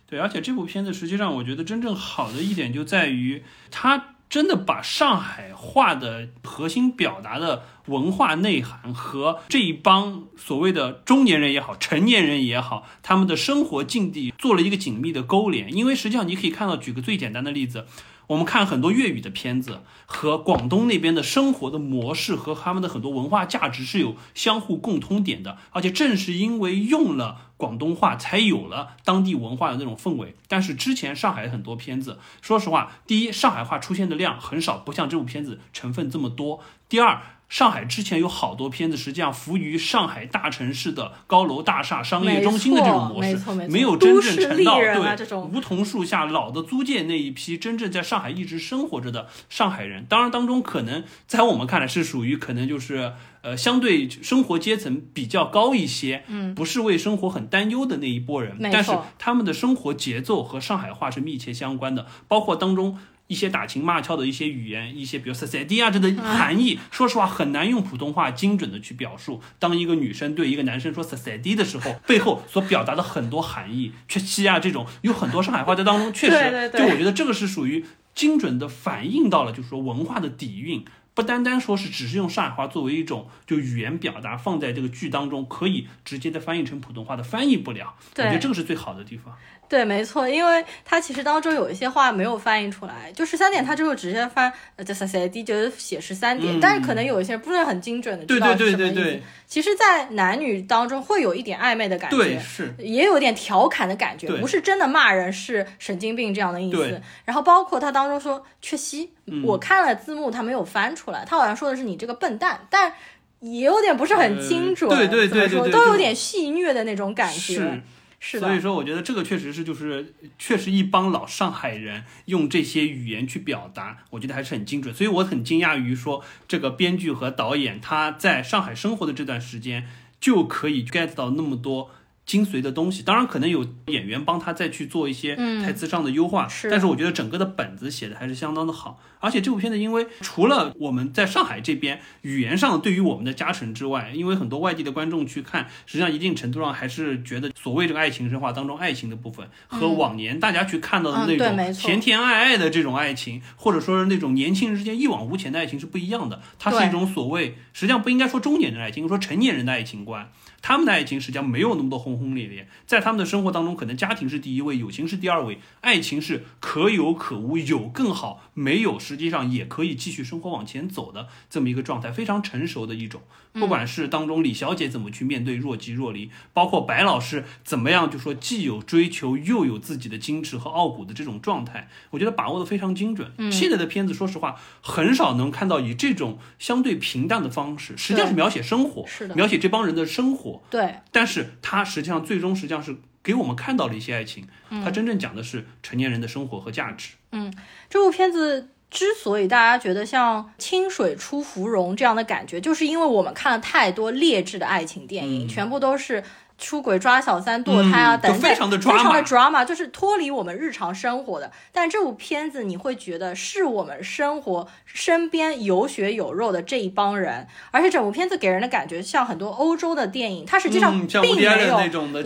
[0.05, 15.73] 对，而且这部片子实际上，我觉得真正好的一点就在于，它真的把上海话的核心表达的文化内涵和这一帮所谓的中年人也好、成年人也好，他们的生活境地做了一个紧密的勾连。
[15.75, 17.85] 因为实际上你可以看到，举个最简单的例子。
[18.27, 30.35] 我们看很多粤语的片子，和广东那边的生活的模式和他们的很多文化价值是有相互共通点的，而且正是因为用了广东话，才有了当地文化的那种氛围。
[30.47, 37.21] 但是之前上海很多片子，说实话，第一，上海话出现的量很少，不像这部片子成分这么多；第二，
[37.53, 43.37] 上海之前有好多片子，实际上服于上海大城市的高楼大厦、商业中心的这种模式
[43.69, 50.03] 没有真正沉到啊对梧桐树下老的租界那一批真正在上海一直生活着的上海人。
[50.09, 53.13] 当然，当中可能在我们看来是属于可能就是
[53.43, 62.97] 呃相对生活阶层比较高一些，嗯，不是为生活很担忧的那一波人但是他们的生活节奏和上海话是密切相关的，包括当中。
[63.33, 69.41] 一些打情骂俏的一些语言，一些比如 s a d 啊这的含义，说实话很难用普通话精准的去表述。
[69.57, 80.85] 当一个女生对一个男生说 s a d 的时候，背后所表达的很多含义，缺西啊这种，有很多上海话在当中确实，对对我觉得这个是属于精准的反映到了，就是说文化的底蕴。
[81.15, 87.93] 不单单说是只是用上海话作为一种就语言表达放在这个剧当中，可以直接的翻译成普通话的，翻译不了。
[88.17, 89.35] 我觉得这个是最好的地方。
[89.73, 98.77] 对，没错，因为它其实当中有一些话没有翻译出来，就十三点，他就会直接翻就是写十三点，嗯但是可能有一些不是很精准的对知道什么意思。
[98.77, 102.71] 对对对其实，在男女当中会有一点暧昧的感觉，对是。
[102.77, 107.01] 也有点调侃的感觉，不是真的骂人，是神经病这样的意思。
[107.25, 112.93] 然后包括他当中说缺席，嗯我看了字幕，他没有翻出来，他好像说的是你这个笨蛋，但
[113.39, 117.81] 也有点不是很精准，呃对对对怎么说对对就都有点戏谑的那种感觉。
[118.25, 124.95] 是，所以说，我觉得这个确实是就是确实一帮老上海人用这些语言去表达，我觉得还是很精准。
[124.95, 129.89] 所以我很惊讶于说，这个编剧和导演他在上海生活的这段时间
[130.21, 131.91] 就可以 get 到那么多。
[132.25, 138.99] 精髓的东西，当然可能有演员帮他再去做一些嗯台词上的优化，是但是我觉得整个的本子写的还是相当的好。
[139.19, 156.41] 而且这部片子，因为除了我们在上海这边语言上对于我们的加成之外，因为很多外地的观众去看，实际上一定程度上还是觉得所谓这个爱情神话当中爱情的部分和往年大家去看到的那种甜甜爱爱的这种爱情，或者说是那种年轻人之间一往无前的爱情是不一样的。
[156.59, 160.30] 它是一种所谓，实际上不应该说中年人的爱情，应该说成年人的爱情观。
[160.61, 173.22] 他们的爱情实际上没有那么多轰轰轰烈烈，在他们的生活当中，可能家庭是第一位，友情是第二位，爱情是可有可无，有更好，没有实际上也可以继续生活往前走的这么一个状态，非常成熟的一种。
[173.53, 183.32] 不管是当中李小姐怎么去面对若即若离，包括白老师怎么样，就说既有追求又有自己的矜持和傲骨的这种状态，我觉得把握的非常精准。
[183.51, 190.64] 现在的片子，说实话，很少能看到以这种相对平淡的方式，实际上是描写生活，是的描写这帮人的生活。
[190.72, 194.47] 对，但是它实际上最终实际上是给我们看到了一些爱情，
[194.84, 197.14] 它真正讲的是成年人的生活和价值。
[197.32, 197.51] 嗯
[197.89, 206.24] 这部片子之所以大家觉得像清水出芙蓉这样的感觉，就是因为我们看了太多劣质的爱情电影，嗯全部都是
[206.64, 211.51] 出轨、抓小三、堕胎啊嗯等等，非常的 drama 就是脱离我们日常生活的。
[211.74, 220.91] 但这部片子你会觉得是我们生活身边有血有肉的这一帮人，而且整部片子给人的感觉像很多欧洲的电影，它实际上
[221.22, 222.24] 并没有那种的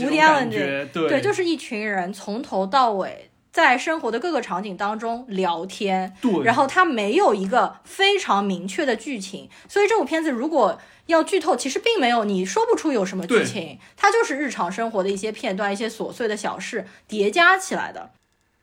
[1.09, 3.26] 对，就是一群人从头到尾
[3.57, 18.11] 在生活的各个场景当中聊天，对，然后它没有一个非常明确的剧情，所以这部片子如果要剧透，其实并没有，你说不出有什么剧情，它就是日常生活的一些片段、一些琐碎的小事叠加起来的。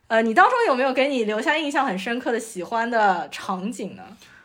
[0.07, 4.05] 呃，你当中有没有给你留下印象很深刻的喜欢的场景呢？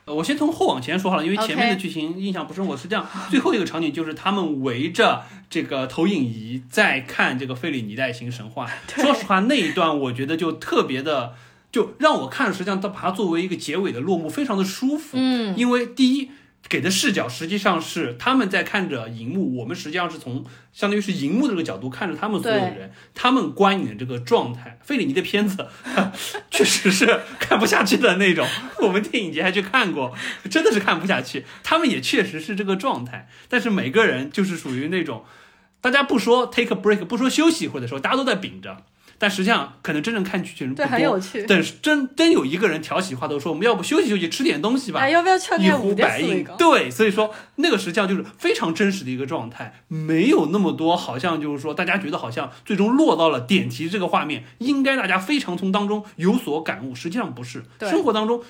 [0.10, 2.66] 呃我先从后往前说好了，因为前面的剧情印象不深。
[2.66, 8.68] 我是这样，最后一个场景就是他们围着这个投影仪在看这个费里尼的爱情神话。
[8.95, 11.36] 说实话，那一段我觉得就特别的，
[11.72, 15.10] 就让我看，实际上他把它作为一个结尾的落幕，非常的舒服。
[15.14, 16.32] 嗯，因为第一。
[16.70, 24.78] 给的视角实际上是他们在看着荧幕，我们实际上是从相当于是荧幕的这个角度看着他们所有的人，他们观影的这个状态。
[24.84, 25.68] 费里尼的片子
[26.52, 28.48] 确实是看不下去的那种，
[28.84, 30.16] 我们电影节还去看过，
[30.50, 31.44] 真的是看不下去。
[31.64, 35.26] 他们也确实是这个状态，但是每个人就是属于那种，
[35.82, 38.84] 大家不说 take a break，不说休息或者说大家都在秉着，
[39.20, 40.92] 但实际上可能真正看剧的人不对，多。
[40.92, 41.44] 很有趣。
[41.46, 45.10] 等真真有一个人挑起话头说，我们要不休息休息，吃点东西吧哎，。
[45.12, 46.44] 要不要去一呼百应？
[46.58, 58.42] 对，所以说那个实际上就是非常真实的一个状态，没有那么多好像就是说大家觉得好像最终落到了点题这个画面，应该大家非常从当中有所感悟，实际上不是，对生活当中。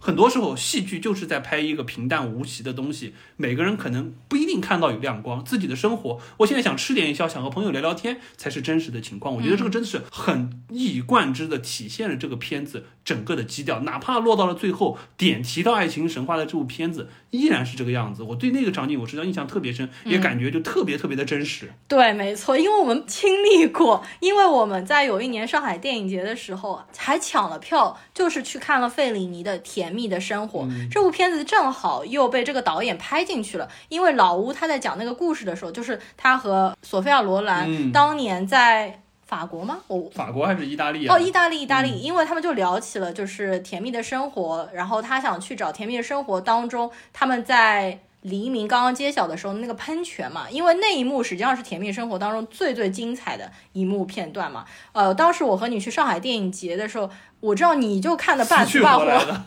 [0.00, 3.14] 很多时候，戏剧就是在拍一个平淡无奇的东西。
[3.36, 9.34] 每个人可能不一定看到有亮光，自己的生活，我现在想吃点夜宵，想和朋友聊聊天，才是真实的情况。
[9.34, 13.80] 我觉得这个真的是很一以贯之的体现了这个片子整个的基调。
[13.80, 18.22] 哪怕落到了最后点提到爱情神话的这部片子，依然是这个样子。
[18.22, 21.72] 我对那个场景，我实际上印象特别深，也感觉就特别特别的真实。
[21.88, 33.66] 对，没错，因为我们经历过，因为我们在有一年上海电影节的时候还抢了票，就是去看了费里尼的《甜蜜的生活》这部片子，正好又被这个导演拍进去了。
[33.88, 39.78] 因为老吴他在讲那个故事的时候，就是他和索菲亚罗兰嗯当年在法国吗？
[39.88, 41.14] 我法国还是意大利啊？
[41.14, 54.64] 哦，意大利，意大利，因为他们就聊起了就是甜蜜的生活，然后他想去找甜蜜的生活当中，他们在黎明刚刚揭晓的时候那个喷泉嘛，因为那一幕实际上是甜蜜生活当中最最精彩的一幕片段嘛。
[54.92, 57.10] 呃，当时我和你去上海电影节的时候，
[57.40, 59.42] 我知道你就看 的半死半活。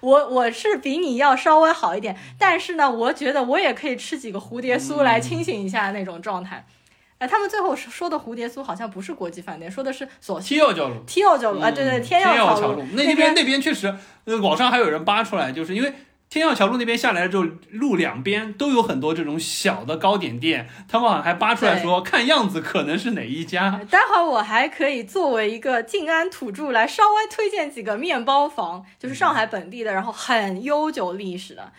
[0.00, 6.64] 我我是比你要稍微好一点，但是呢，我觉得我也可以吃几个蝴蝶酥来清醒一下那种状态。
[7.18, 10.94] 哎，他们最后说说的蝴蝶酥好像不是国际饭店，说的是索天耀角路。
[11.06, 13.92] 天耀角路啊，对对，嗯天耀桥路桥那边边那边确实，
[14.24, 15.92] 呃，网上还有人扒出来，就是因为
[16.30, 23.80] 天耀桥路那边下来之后，路两边都有很多这种小的糕点店，他们好像还扒出来说，看样子可能是哪一家。
[23.90, 31.72] 待会儿我还可以作为一个静安土著来稍微推荐几个面包房，就是上海本地的，然后很悠久历史的。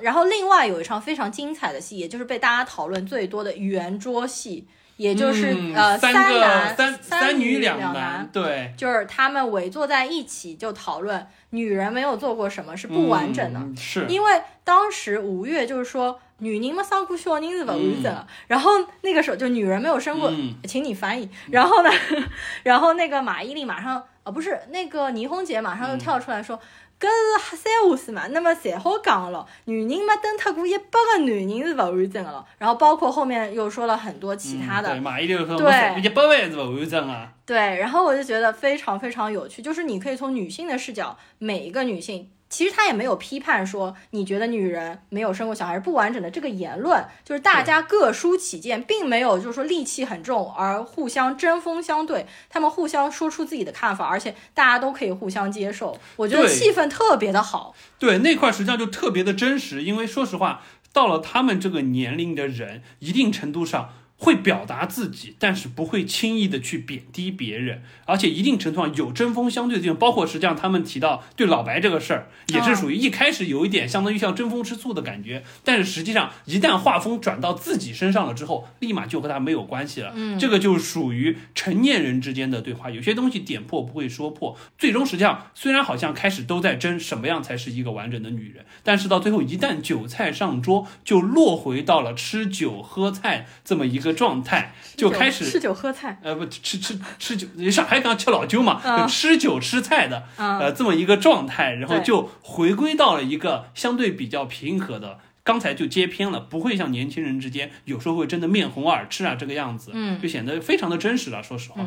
[0.00, 13.58] 然后另外有一场非常精彩的戏，也就是被大家讨论最多的圆桌戏，也就是、嗯呃三男三三女两男，对，就是他们围坐在一起就讨论女人没有做过什么是不完整的。
[13.60, 18.70] 嗯是，因为当时吴越就是说女人嘛生过小人是不完整的，然后
[19.02, 21.28] 那个时候就女人没有生过，嗯请你翻译。
[21.50, 21.90] 然后呢，
[22.62, 26.58] 然后那个马伊琍马上啊不是那个倪虹洁马上就跳出来说。
[27.00, 29.46] 搿是黑三话事嘛，那么侪好讲了。
[29.66, 32.44] 女人没登脱过一百个男人是不完整的了。
[32.58, 37.32] 然后包括后面又说了很多其他的，嗯对，嘛伊琍说，对一百万是不完整啊。
[37.46, 57.74] 对，然后我就觉得非常非常有趣，就是你可以从女性的视角，每一个女性，其实他也没有批判说你觉得女人没有生过小孩是不完整的这个言论，就是大家各抒己见，并没有就是说戾气很重而互相针锋相对，他们互相说出自己的看法，而且大家都可以互相接受，我觉得气氛特别的好。
[57.98, 63.90] 对，那块实际上就特别的真实，因为说实话，到了他们这个年龄的人，一定程度上
[64.20, 69.96] 会表达自己，但是不会轻易的去贬低别人，而且一定程度上有针锋相对的地方。
[69.96, 80.12] 包括实际上他们提到对老白这个事儿，也是属于一开始有一点相当于像争风吃醋的感觉，但是实际上一旦画风转到自己身上了之后，立马就和他没有关系了。
[80.16, 105.18] 嗯，这个就属于成年人之间的对话，有些东西点破不会说破，最终实际上虽然好像开始都在争什么样才是一个完整的女人，但是到最后一旦酒菜上桌，就落回到了吃酒喝菜这么一个个状态，就开始吃酒喝菜，呃，不吃吃吃酒，上海港吃老酒嘛，嗯就吃酒吃菜的，嗯呃，这么一个状态，然后就回归到了一个相对比较平和的。
[105.48, 111.42] 刚才就接偏了，不会像年轻人之间有时候会真的面红耳赤啊，这个样子，嗯，就显得非常的真实了。
[111.42, 111.80] 说实话，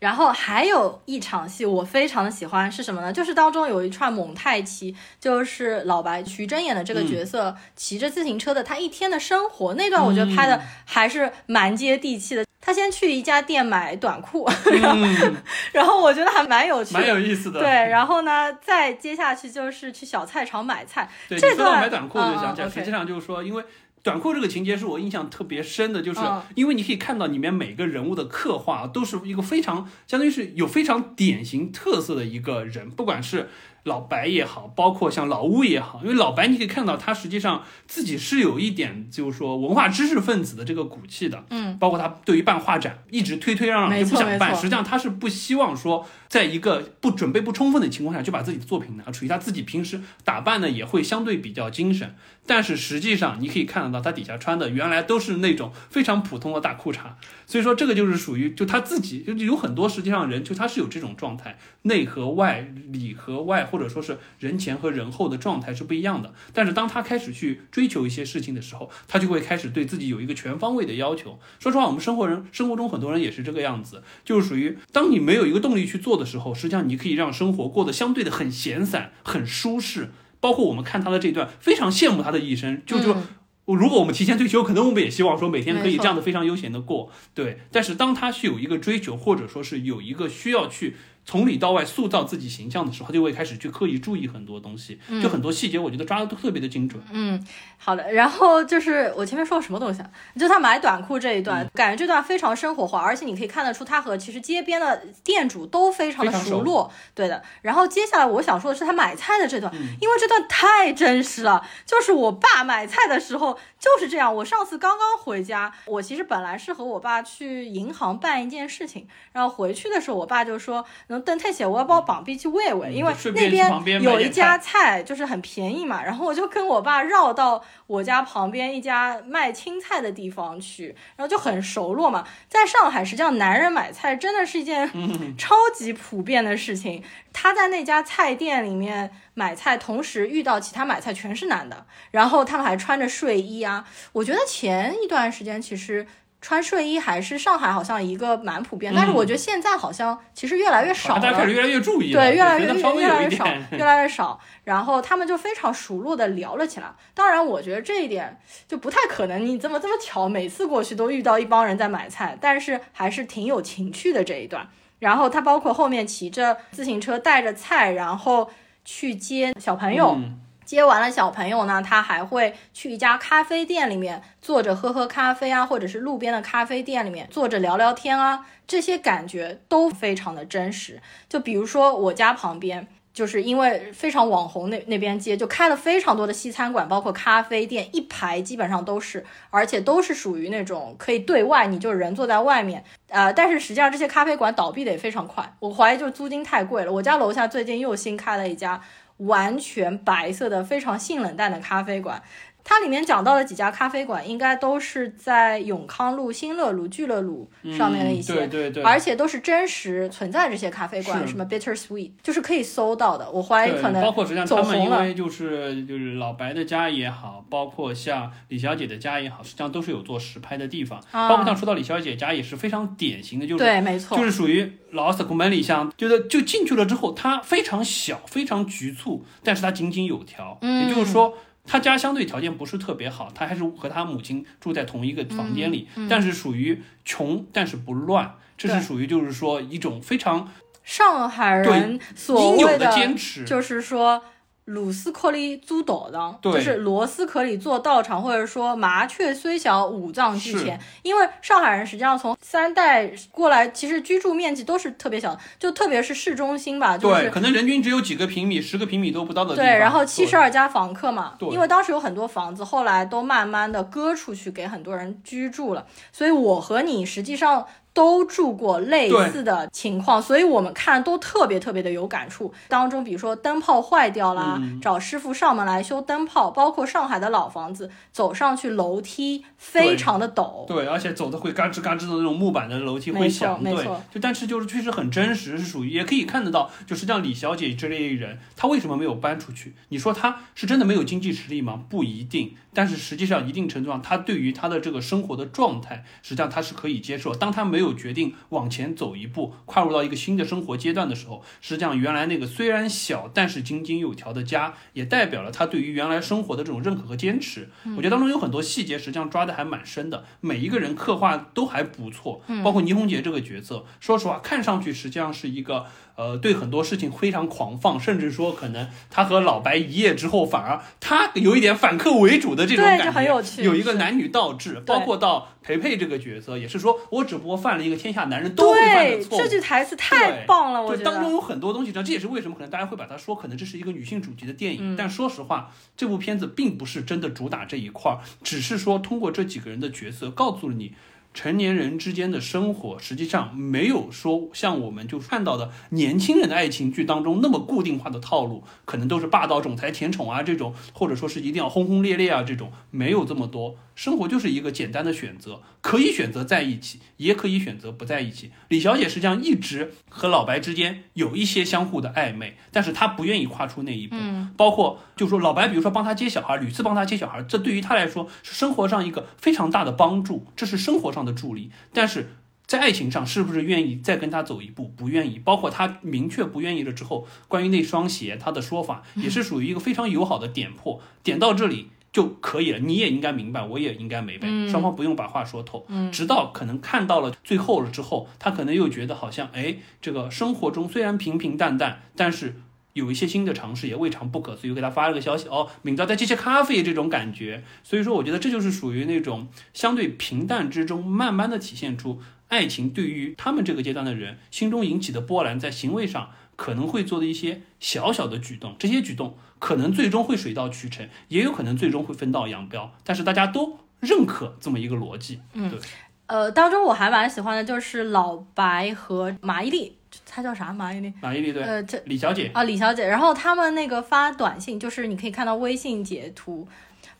[0.00, 3.10] 然后还有一场戏我非常的喜欢是什么呢？
[3.10, 12.44] 就是当中有一串蒙太奇，就是老白徐峥演的这个角色、骑着自行车的他一天的生活那段，我觉得拍的还是蛮接地气的。
[12.66, 15.36] 他先去一家店买短裤，嗯，
[15.72, 17.60] 然后我觉得还蛮有趣，蛮有意思的。
[17.60, 23.64] 对，然后呢，再接下去就是去小菜场买菜，对，这你说买短裤，我就想起来，嗯嗯实际上就是说，因为
[24.02, 33.48] 短裤这个情节是我印象特别深的，就是嗯因为你可以看到里面每个人物的刻画都是一个非常，相当于是有非常典型特色的一个人，不管是。
[33.86, 52.14] 老白也好，包括像老乌也好，因为老白你可以看到他实际上自己是有一点就是说文化知识分子的这个骨气的，嗯，包括他对于办画展一直推推让让没就不想办，实际上他是不希望说在一个不准备不充分的情况下就把自己的作品拿出去，他自己平时打扮呢也会相对比较精神，
[52.46, 56.98] 但是实际上你可以看得到他底下穿的原来都是那种非常普通的大裤衩，
[57.46, 66.32] 所以说这个就是属于就他自己就有很多实际上人就他是有这种状态，内和外、里和外，或者说是人前和人后的状态是不一样的。
[66.52, 71.38] 但是当他开始去追求一些事情的时候，他就会开始对自己有一个全方位的要求。
[71.58, 80.10] 说实话，我们生活人生活中很多人也是这个样子，就是属于当你没有一个动力去做的时候，实际上你可以让生活过得相对的很闲散、很舒适。
[80.40, 83.14] 包括我们看他的这段，非常羡慕他的一生，就就。
[83.14, 83.22] 嗯
[83.68, 87.58] 如果我们提前退休，可能我们也希望说每天可以这样的非常悠闲的过，对。
[87.72, 90.94] 但是当他是有一个追求，或者说是有一个需要去
[91.26, 97.02] 从里到外塑造自己形象的时候，他就会开始去刻意注意很多东西，就很多细节，我觉得抓的都特别的精准。
[97.12, 97.44] 嗯，
[97.76, 98.12] 好的。
[98.12, 100.10] 然后就是我前面说了什么东西啊？
[100.38, 106.92] 就他买短裤这一嗯段，感觉这段非常生活化，而且你可以看得出他和其实街边的店主都非常的熟熟络。
[107.12, 107.42] 对的。
[107.62, 111.66] 然后接下来我想说的是他买菜的这段，嗯因为这段太真实了。
[111.84, 114.32] 就是我爸买菜的时候就是这样。
[114.32, 120.84] 我上次刚刚回家，我其实本来是和我爸去银行办一件事情，然后回去的时候，我爸就说
[121.16, 123.48] ：“能等太险，我要把我绑臂去喂喂，嗯因为那
[123.80, 132.26] 边有一家菜就是很便宜嘛。”然后我就跟我爸绕到我家旁边一家卖青菜的地方去，然后就很熟络嘛。
[132.48, 137.02] 在上海，实际上男人买菜真的是一件嗯超级普遍的事情。
[137.32, 143.84] 他在那家菜店里面买菜，同时遇到其他买菜全是男的，然后他们还穿着睡衣啊。
[144.12, 146.06] 我觉得前一段时间其实。
[146.40, 151.20] 穿睡衣还是上海好像一个蛮普遍，但是我觉得现在好像其实越来越少了。
[151.20, 154.38] 大家开始越来越注意，对，越来越越来越少，越来越少。
[154.64, 156.86] 然后他们就非常熟络的聊了起来。
[157.14, 164.68] 当然，我觉得这一点就不太可能，你这么这么巧，每次过去都遇到一帮人在买菜，但是还是挺有情趣的这一段。
[165.00, 168.48] 然后他包括后面骑着自行车带着菜，然后
[168.84, 170.14] 去接小朋友。
[170.16, 181.00] 嗯接完了小朋友呢，他还会去一家咖啡店里面坐着喝喝咖啡啊，或者是路边的咖啡店里面坐着聊聊天啊，这些感觉都非常的真实。
[181.28, 182.86] 就比如说我家旁边。
[183.16, 196.92] 就是因为非常网红那那边街就开了非常多的西餐馆，包括咖啡店，一排基本上都是，而且都是属于那种可以对外，你就人坐在外面，呃，但是实际上这些咖啡馆倒闭的也非常快，我怀疑就是租金太贵了。
[196.92, 198.78] 我家楼下最近又新开了一家
[199.18, 202.22] 完全白色的、非常性冷淡的咖啡馆。
[202.68, 207.48] 它里面讲到的几家咖啡馆，应该都是在永康路、新乐路、聚乐路
[207.78, 213.30] 上面的一些，嗯对对对，而且都是真实存在这些咖啡馆，什么 Bitter Sweet，就是可以搜到的。
[213.30, 221.00] 我怀疑可能包括实际上走他们因为就是就是老白的家也好，包括像李小姐的家也好，实际上都是有做实拍的地方。
[221.12, 230.58] 啊包括像说到李小姐家也是非常典型的，就是对，没错，就是属于老斯库门里像，就是就进去了之后，它非常小，非常局促，但是它井井有条。
[230.62, 231.32] 嗯也就是说，
[231.66, 240.52] 他家相对条件不是特别好，他还是和他母亲住在同一个房间里，但是属于穷但是不乱，这是属于就是说一种非常
[240.84, 243.44] 上海人所应有谓的坚持。
[243.44, 244.22] 就是说。
[244.66, 250.78] 鲁斯克里租道场，就是螺丝壳里做道场，或者说麻雀虽小五脏俱全。
[251.02, 259.64] 因为上海人实际上从三代过来，其实居住面积都是特别小的，就特别是市中心吧，就对，是可能人均只有几个平米、十个平米都不到的地方。
[259.64, 267.64] 对，然后七十二家房客嘛，因为当时有很多房子，后来都慢慢的割出去给很多人居住了，所以我和你实际上
[267.96, 272.52] 都住过类似的情况，所以我们看都特别特别的有感触。
[272.68, 283.74] 当中，比如说灯泡坏掉啦，找师傅上门来修灯泡，包括上海的老房子，走上去楼梯非常的陡，对，而且走的会嘎吱嘎吱的那种木板的楼梯会响，对，
[284.12, 289.74] 就但是就是确实很真实，是属于也可以看得到，就是像李小姐这类人，她为什么没有搬出去？
[289.88, 291.80] 你说她是真的没有经济实力吗？
[291.88, 297.34] 不一定，但是实际上一定程度上，他对于他的这个生活的状态，实际上他是可以接受。
[297.34, 307.70] 当他没有决定往前走一步，跨入到一个新的生活阶段的时候，实际上原来那个虽然小，但是井井有条的家，也代表了他对于原来生活的这种认可和坚持。
[307.96, 315.86] 我觉得当中有很多细节，实际上抓的还蛮深的，每一个人刻画都还不错，包括倪虹洁这个角色，说实话，看上去实际上是一个。
[316.16, 323.62] 呃，对很多事情非常狂放，甚至说可能他和老白一夜之后，反而他有一点反客为主的这种感觉，很有趣。
[323.62, 329.42] 有一个男女倒置，包括到培培这个角色，也是说我只不过犯了一个天下男人都会犯的错误。
[329.42, 334.96] 这句台词太棒了，我觉得当中有很多东西，这也是为什么可能大家会把它说，可能这是一个女性主题的电影。
[334.96, 340.94] 但说实话，这部片子并不是真的主打这一块儿，只是说通过这几个人的角色，告诉了你。
[341.36, 353.76] 成年人之间的生活，实际上没有说像我们就看到的年轻人的爱情剧当中那么固定化的套路，可能都是霸道总裁甜宠啊这种，或者说是一定要轰轰烈烈啊这种，没有这么多。
[353.96, 358.52] 生活就是一个简单的选择，可以选择在一起，也可以选择不在一起。
[358.68, 364.14] 李小姐实际上一直和老白之间有一些相互的暧昧，但是她不愿意跨出那一步。
[364.18, 371.70] 嗯，包括就说老白，比如说帮她接小孩，屡次帮她接小孩，这对于她来说是生活上一个非常大的帮助，这是生活上的助力。
[371.94, 372.28] 但是
[372.66, 374.92] 在爱情上，是不是愿意再跟他走一步？
[374.94, 375.38] 不愿意。
[375.38, 381.88] 包括她明确不愿意了之后，关于那双鞋，她的说法也是属于一个非常友好的点破，点到这里。
[382.16, 385.86] 就可以了，你也应该明白，我也应该明白，双方不用把话说透。
[386.10, 392.56] 直到可能看到了最后了之后，他可能又觉得好像，哎，这个生活中虽然平平淡淡，但是
[392.94, 397.62] 有一些新的尝试也未尝不可，所以又给他发了个消息，哦，明早再接些咖啡这种感觉。
[397.82, 409.36] 所以说，我觉得这就是属于那种相对平淡之中，慢慢的体现出爱情对于他们这个阶段的人心中引起的波澜，在行为上可能会做的一些小小的举动，这些举动。
[409.58, 415.40] 可能最终会水到渠成，也有可能最终会分道扬镳，但是大家都认可这么一个逻辑。
[415.54, 415.78] 嗯，对。
[416.26, 419.90] 呃，当中我还蛮喜欢的就是老白和马伊琍，
[420.26, 420.74] 她叫啥？
[420.74, 421.10] 马伊琍？
[421.22, 421.62] 马伊琍对。
[421.62, 423.08] 呃，这李小姐啊，李小姐。
[423.08, 426.68] 然后他们那个发短信，就是你可以看到微信截图，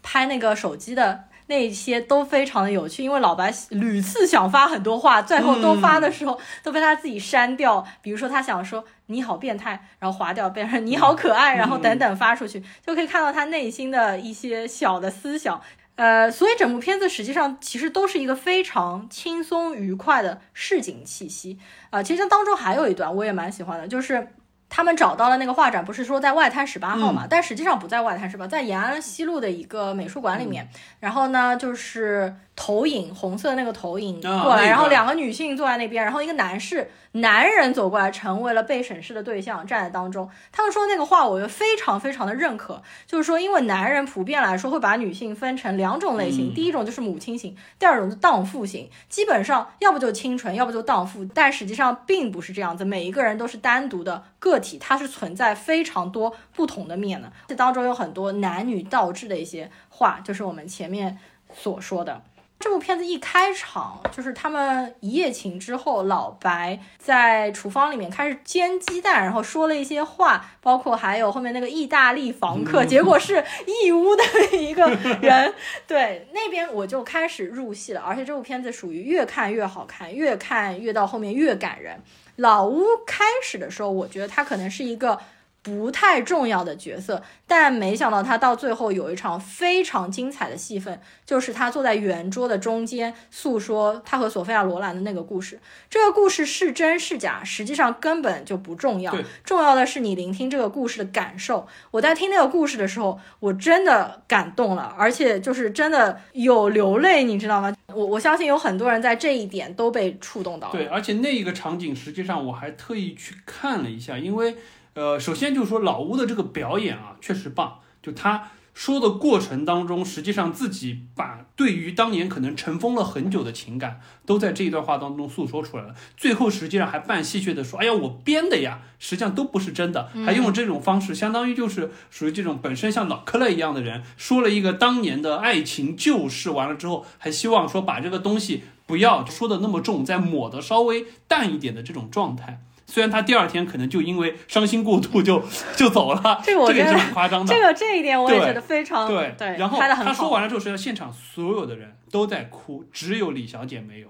[0.02, 1.24] 拍那个手机的。
[1.48, 7.86] 那些都非常的有趣，因为老白屡次想发很多话，最后都发的时候都被他自己删掉。
[8.02, 15.60] 比如说他想说你好变态，然后划掉，变成你好可爱，然后等等发出去，就可以看到他内心的一些小的思想。
[15.94, 21.58] 呃，所以整部片子实际上其实都是一个非常轻松愉快的市井气息
[21.90, 22.02] 啊。
[22.02, 24.28] 其实当中还有一段我也蛮喜欢的，就是。
[24.68, 27.26] 他们找到了那个画展，不是说在外滩十八号嘛？
[27.28, 30.68] 但实际上不在外滩十八，在延安西路的一个美术馆里面。
[31.00, 32.34] 然后呢，就是。
[32.58, 40.26] 投影红色的那个投影过来，然后两个女性坐在那边，然后一个男士男人走过来，成为了被审视的对象，站在当中。
[40.50, 57.32] 他们说那个话，我就非常非常的认可，就是说，因为男人普遍来说会把女性分成两种类型，第一种就是母亲型，第二种是荡妇型，基本上要不就清纯，要不就荡妇，但实际上并不是这样子，每一个人都是单独的个体，它是存在非常多不同的面的。
[57.46, 61.18] 这当中有很多男女倒置的一些话，就是我们前面
[61.54, 62.22] 所说的。
[62.58, 74.24] 这部片子一开场就是他们一夜情之后，老白在厨房里面开始煎鸡蛋，然后说了一些话，包括还有后面那个意大利房客，结果是义乌的
[74.56, 74.88] 一个
[75.20, 75.52] 人。
[75.86, 82.02] 对，那边我就开始入戏了，而且这部片子属于越看越好看，越看越到后面越感人。
[82.36, 85.18] 老屋开始的时候，我觉得它可能是一个。
[85.66, 95.58] 不太重要的角色，但没想到他到最后有一场非常精彩的戏份，就是他坐在圆桌的中间诉说他和索菲亚罗兰的那个故事。
[95.90, 99.12] 这个故事是真是假，实际上根本就不重要，
[99.42, 101.66] 重要的是你聆听这个故事的感受。
[101.90, 107.74] 我在听那个故事的时候，我真的感动了，而且就是真的有流泪，你知道吗？
[107.92, 110.72] 我我相信有很多人在这一点都被触动到了。
[110.72, 114.54] 对，而且那一个场景，实际上我还特意去看了一下，因为。
[114.96, 117.80] 呃，首先就是说老吴的这个表演啊，确实棒。
[118.02, 125.94] 就他说的过程当中，实际上自己把对于当年可能尘封了很久的情感，都在这一段话当中诉说出来了。
[126.16, 142.62] 最后实际上还半戏谑的说：“哎呀，我编的呀，实际上都不是真的。”还用这种方式，相当于就是属于这种本身像脑壳了一样的人，说了一个当年的爱情旧事，完了之后还希望说把这个东西不要说的那么重，再抹的稍微淡一点的这种状态。
[142.86, 145.44] 虽然他第二天可能就因为伤心过度就
[145.76, 147.52] 就走了，这个我也是很夸张的。
[147.52, 149.56] 这个这一点我也觉得非常对对。
[149.58, 154.08] 然后他说完了之后，实际上现场所有的人都在哭，只有李小姐没有。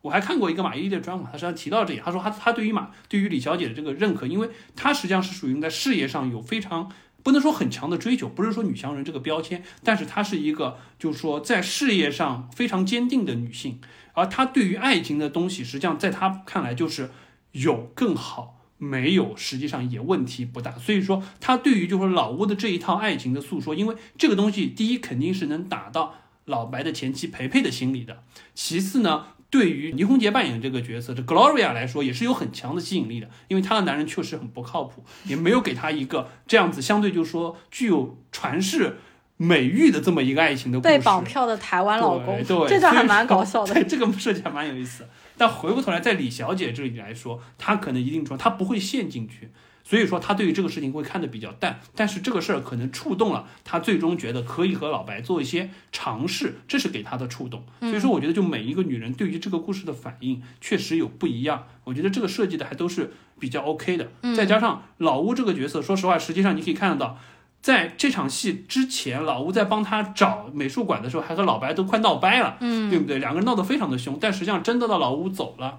[0.00, 6.90] 我还看过一个马伊琍的专访，他实际上提到这点，他说他他对于马对于李小姐的这个认可，因为她实际上是属于在事业上有非常
[7.22, 13.80] 不能说很强的追求，不是说女强人这个标签，但是她是一个就是说在事业上非常坚定的女性，
[14.12, 17.10] 而她对于爱情的东西，实际上在她看来就是。
[17.54, 20.70] 有更好，没有实际上也问题不大。
[20.72, 28.22] 所以说，他对于就是说老吴的这一套爱情的诉说，因为这个东西，第一肯定是能打到老白的前妻培培的心里的。
[28.54, 33.28] 其次呢，对于倪虹洁扮演这个角色，这 Gloria 来说，也是有很强的吸引力的。
[33.48, 38.98] 因为她的男人确实很不靠谱，也没有给她一个这样子相对就是说具有传世
[39.36, 40.92] 美誉的这么一个爱情的故事。
[40.92, 43.72] 被绑票的台湾老公，对，这段还蛮搞笑的。
[43.72, 45.06] 对，这个设计还蛮有意思。
[45.36, 49.50] 但回过头来，在李小姐这里来说，她可能一定说她不会陷进去，
[49.82, 51.80] 所以说她对于这个事情会看得比较淡。
[51.94, 57.64] 但是这个事儿可能触动了她，最终觉得可以和老白做一些尝试，这是给她的触动。
[57.80, 61.66] 所以说，我觉得就每一个女人对于这个故事的反应确实有不一样。
[61.84, 64.10] 我觉得这个设计的还都是比较 OK 的。
[64.36, 67.18] 再加上老吴这个角色，说实话，实际上你可以看得到。
[67.64, 73.18] 在这场戏之前，老吴在帮他找美术馆的时候，还和老白都快闹掰了，嗯，对不对？
[73.18, 74.18] 两个人闹得非常的凶。
[74.20, 75.78] 但实际上，真的到老吴走了，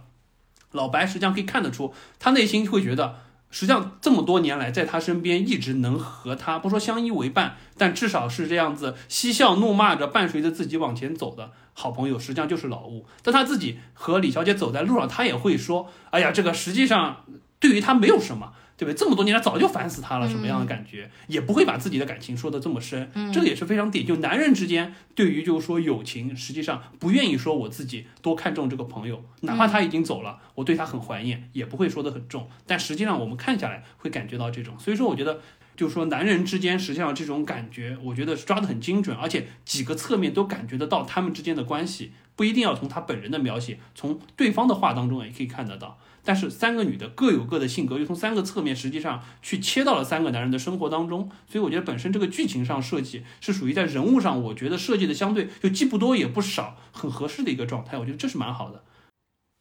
[0.71, 3.17] 老白实际上可以看得出，他内心会觉得，
[3.51, 13.05] 实际上这么多年来，在他身边一直能和他不说相依为伴，但至少是这样子嬉笑怒骂着伴随着自己往前走的好朋友，实际上就是老吴。
[13.21, 17.17] 但他自己和李小姐走在路上，他也会说：“哎呀，这个实际上
[17.59, 18.93] 对于他没有什么。”对不对？
[18.93, 21.09] 这么多年来早就烦死他了，什么样的感觉？
[21.27, 24.05] 也不会把自己的感情说的这么深，这个也是非常点。
[24.05, 32.49] 就男人之间对于就是说友情，实际上不愿意说我自己多看重这个朋友，哪怕他已经走了，我对他很怀念，也不会说的很重。
[32.67, 35.39] 但实际上我们看下来会感觉到这种，所以说我觉得
[35.77, 45.97] 就是说男人之间实际上这种感觉，我觉得抓得很精准，而且几个侧面都感觉得到他们之间的关系，不一定要从他本人的描写，从对方的话当中也可以看得到。
[46.25, 58.83] 但是三个女的各有各的性格，又从三个侧面实际上去切到了三个男人的生活当中，所以我觉得本身这个剧情上设计是属于在人物上，我觉得设计的相对就既不多也不少，很合适的一个状态，我觉得这是蛮好的。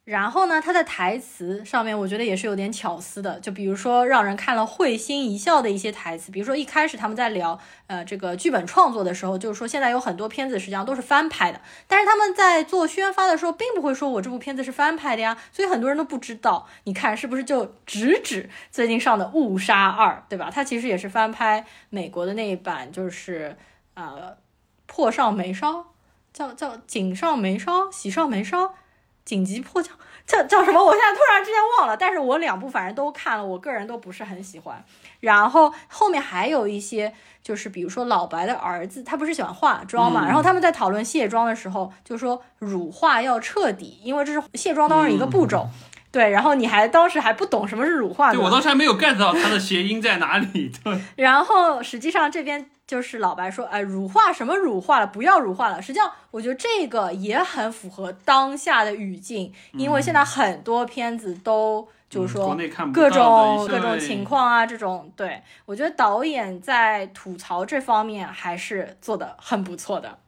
[0.05, 16.69] 然后呢，他的台词上面我觉得也是有点巧思的，就比如说让人看了会心一笑的一些台词，比如说一开始他们在聊呃这个剧本创作的时候，就是说现在有很多片子实际上都是翻拍的，但是他们在做宣发的时候，并不会说我这部片子是翻拍的呀，所以很多人都不知道。
[16.85, 20.51] 你看是不是就直指最近上的《误杀二》，对吧？
[20.53, 23.57] 它其实也是翻拍美国的那一版，就是
[23.95, 24.37] 呃
[24.85, 25.87] 破上眉梢，
[26.35, 28.75] 叫叫锦上眉梢，喜上眉梢。
[29.25, 29.95] 紧急迫降，
[30.27, 30.85] 叫叫什么？
[30.85, 31.97] 我现在突然之间忘了。
[31.97, 34.85] 但是我两部反正都看了，我个人都不是很喜欢。
[35.21, 40.27] 然后后面还有一些，就是比如说老白的儿子，他不是喜欢化妆嘛？
[40.27, 45.67] 然后他们在讨论卸妆的时候，就说乳化要彻底，因为这是卸妆当中一个步骤。
[46.15, 50.73] 对，然后你还当时还不懂什么是乳化，对我当时还没有 get 到它的谐音在哪里。
[50.83, 52.71] 对， 然后实际上这边。
[52.87, 55.07] 就是老白说，哎，乳化什么乳化了？
[55.07, 55.81] 不要乳化了。
[55.81, 62.55] 实际上，我觉得这个也很符合当下的语境，因为现在很多片子都就是说
[62.93, 70.19] 各种各种情况啊，这种对我觉得导演在吐槽这方面还是做的很不错的。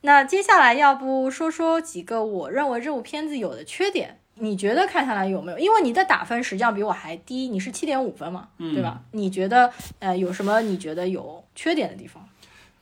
[0.00, 4.20] 那接下来要不说说几个我认为这部片子有的缺点。
[4.38, 5.58] 你觉得看下来有没有？
[5.58, 9.00] 因为你的打分实际上比我还低，你是七点五分嘛，对吧？
[9.12, 12.28] 你觉得呃有什么你觉得有缺点的地方？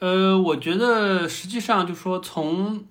[0.01, 2.85] 呃，我觉得实际上就说从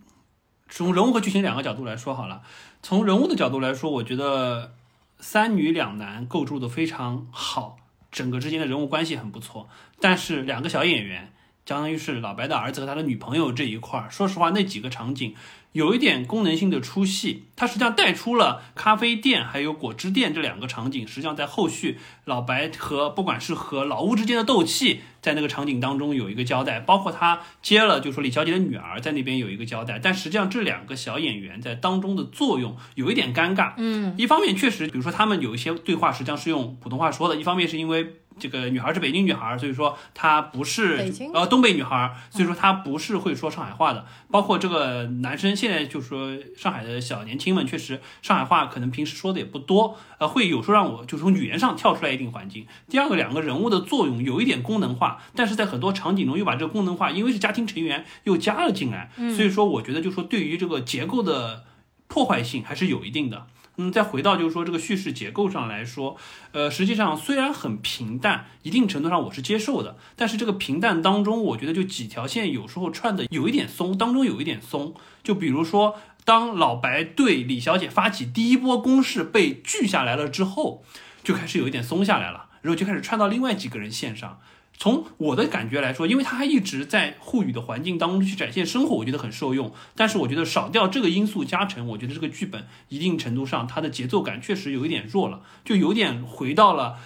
[0.69, 2.41] 从人物和剧情两个角度来说好了。
[2.81, 4.73] 从人物的角度来说，我觉得
[5.19, 7.77] 三女两男构筑的非常好，
[8.11, 9.67] 整个之间的人物关系很不错。
[9.99, 11.31] 但是两个小演员，
[11.65, 15.35] 相当于是老白的儿子和他的女朋友这一块儿，说实话那几个场景。
[15.73, 21.07] 有一点功能性的出戏，它实际上带出了咖啡店还有果汁店这两个场景。
[21.07, 29.99] 实际上在后续老白和不管是和老吴之间的斗气，在那个场景当中有一个交代，包括他接了就说李小姐的女儿在那边有一个交代。
[30.01, 33.73] 但实际上这两个小演员在当中的作用有一点尴尬。
[33.77, 38.17] 嗯，一方面确实，比如说他们有一些对话实际上是用普通话说的，一方面是因为。
[38.39, 44.07] 这个女孩是北京女孩，所以说她不是北呃东北女孩，所以说她不是会说上海话的。
[44.31, 52.67] 包括这个男生，现在就说上海的小年轻们，确实上海话可能平时说的也不多，呃，会有时候让我就从语言上跳出来一定环境。
[52.89, 61.63] 第二个，两个人物的作用有一点功能化，但是在很多场景中又把这个功能化，因为是家庭成员又加了进来，所以说我觉得就说对于这个结构的
[62.09, 63.47] 破坏性还是有一定的。
[63.77, 66.15] 嗯，再回到就是说这个叙事结构上来说，
[66.51, 74.93] 呃，实际上虽然很平淡，一定程度上我是接受的，但是这个平淡当中，我觉得就几条线有时候串的有一点松，当中有一点松。
[75.23, 80.83] 就比如说，当老白对李小姐发起第一波攻势被拒下来了之后，
[81.23, 84.39] 就开始有一点松下来了，然后就开始串到另外几个人线上。
[84.77, 89.71] 从我的感觉来说，因为他还一直在沪语的环境当中去展现生活，我觉得很受用。
[89.95, 96.97] 但是我觉得少掉这个因素加成，我觉得这个剧本一定程度上它的节奏感确实有一点弱了，就有点回到了，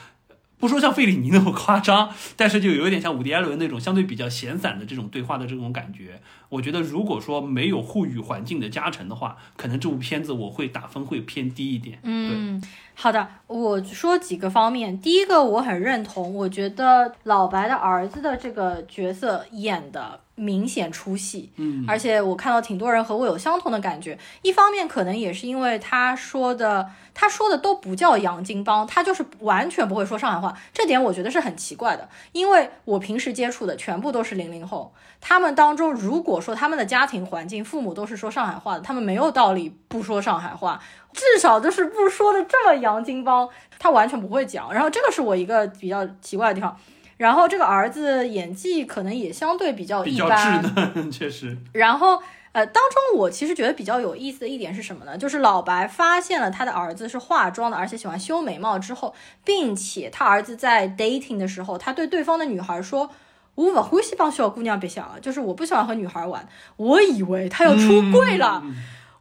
[0.59, 6.19] 不说像费里尼那么夸张，但是就有一点像伍迪·艾伦那种相对比较闲散的这种对话的这种感觉。
[6.49, 11.99] 我觉得如果说没有沪语环境的加成的话，可能这部片子我会打分会偏低一点。
[12.03, 12.61] 嗯。
[12.95, 14.99] 好的，我说几个方面。
[14.99, 24.17] 第一个，我很认同，我觉得老白的儿子的这个角色演的明显出戏，嗯，而且我看到挺多人和我有相同的感觉。
[24.43, 32.07] 一方面，可能也是因为他说的，他说的都不叫洋泾浜，他就是完全不会说上海话，这点我觉得是很奇怪的。
[32.33, 40.79] 因为我平时接触的全部都是零零后，他们当中如果说他们的家庭环境，父母都是说上海话的，他们没有道理不说上海话。
[41.13, 44.71] 至少就是不说的这么洋泾浜，他完全不会讲。
[44.71, 46.77] 然后这个是我一个比较奇怪的地方。
[47.17, 51.57] 然后这个儿子演技可能也相对比较一般， 确实。
[51.73, 52.21] 然后
[52.53, 55.17] 呃，当中我其实觉得比较有意思的一点是什么呢？
[55.17, 59.13] 就是老白发现了他的儿子是化妆的，而且喜欢修眉毛之后，
[59.43, 63.11] 并且他儿子在 dating 的时候，他对对方的女孩说
[63.55, 66.47] ：“我不欢喜帮小姑娘别想了，就是我不喜欢和女孩玩。”
[66.77, 68.63] 我以为他要出柜了。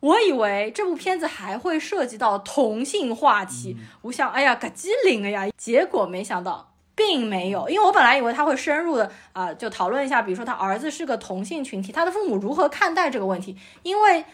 [0.00, 5.46] 我以为这部片子还会涉及到同性话题，我想，哎呀，可机灵了呀！
[5.56, 14.24] 结果没想到，并没有，因为我本来以为他会深入的啊，就讨论一下，比如说他儿子是个同性群体，他的父母如何看待这个问题，因为。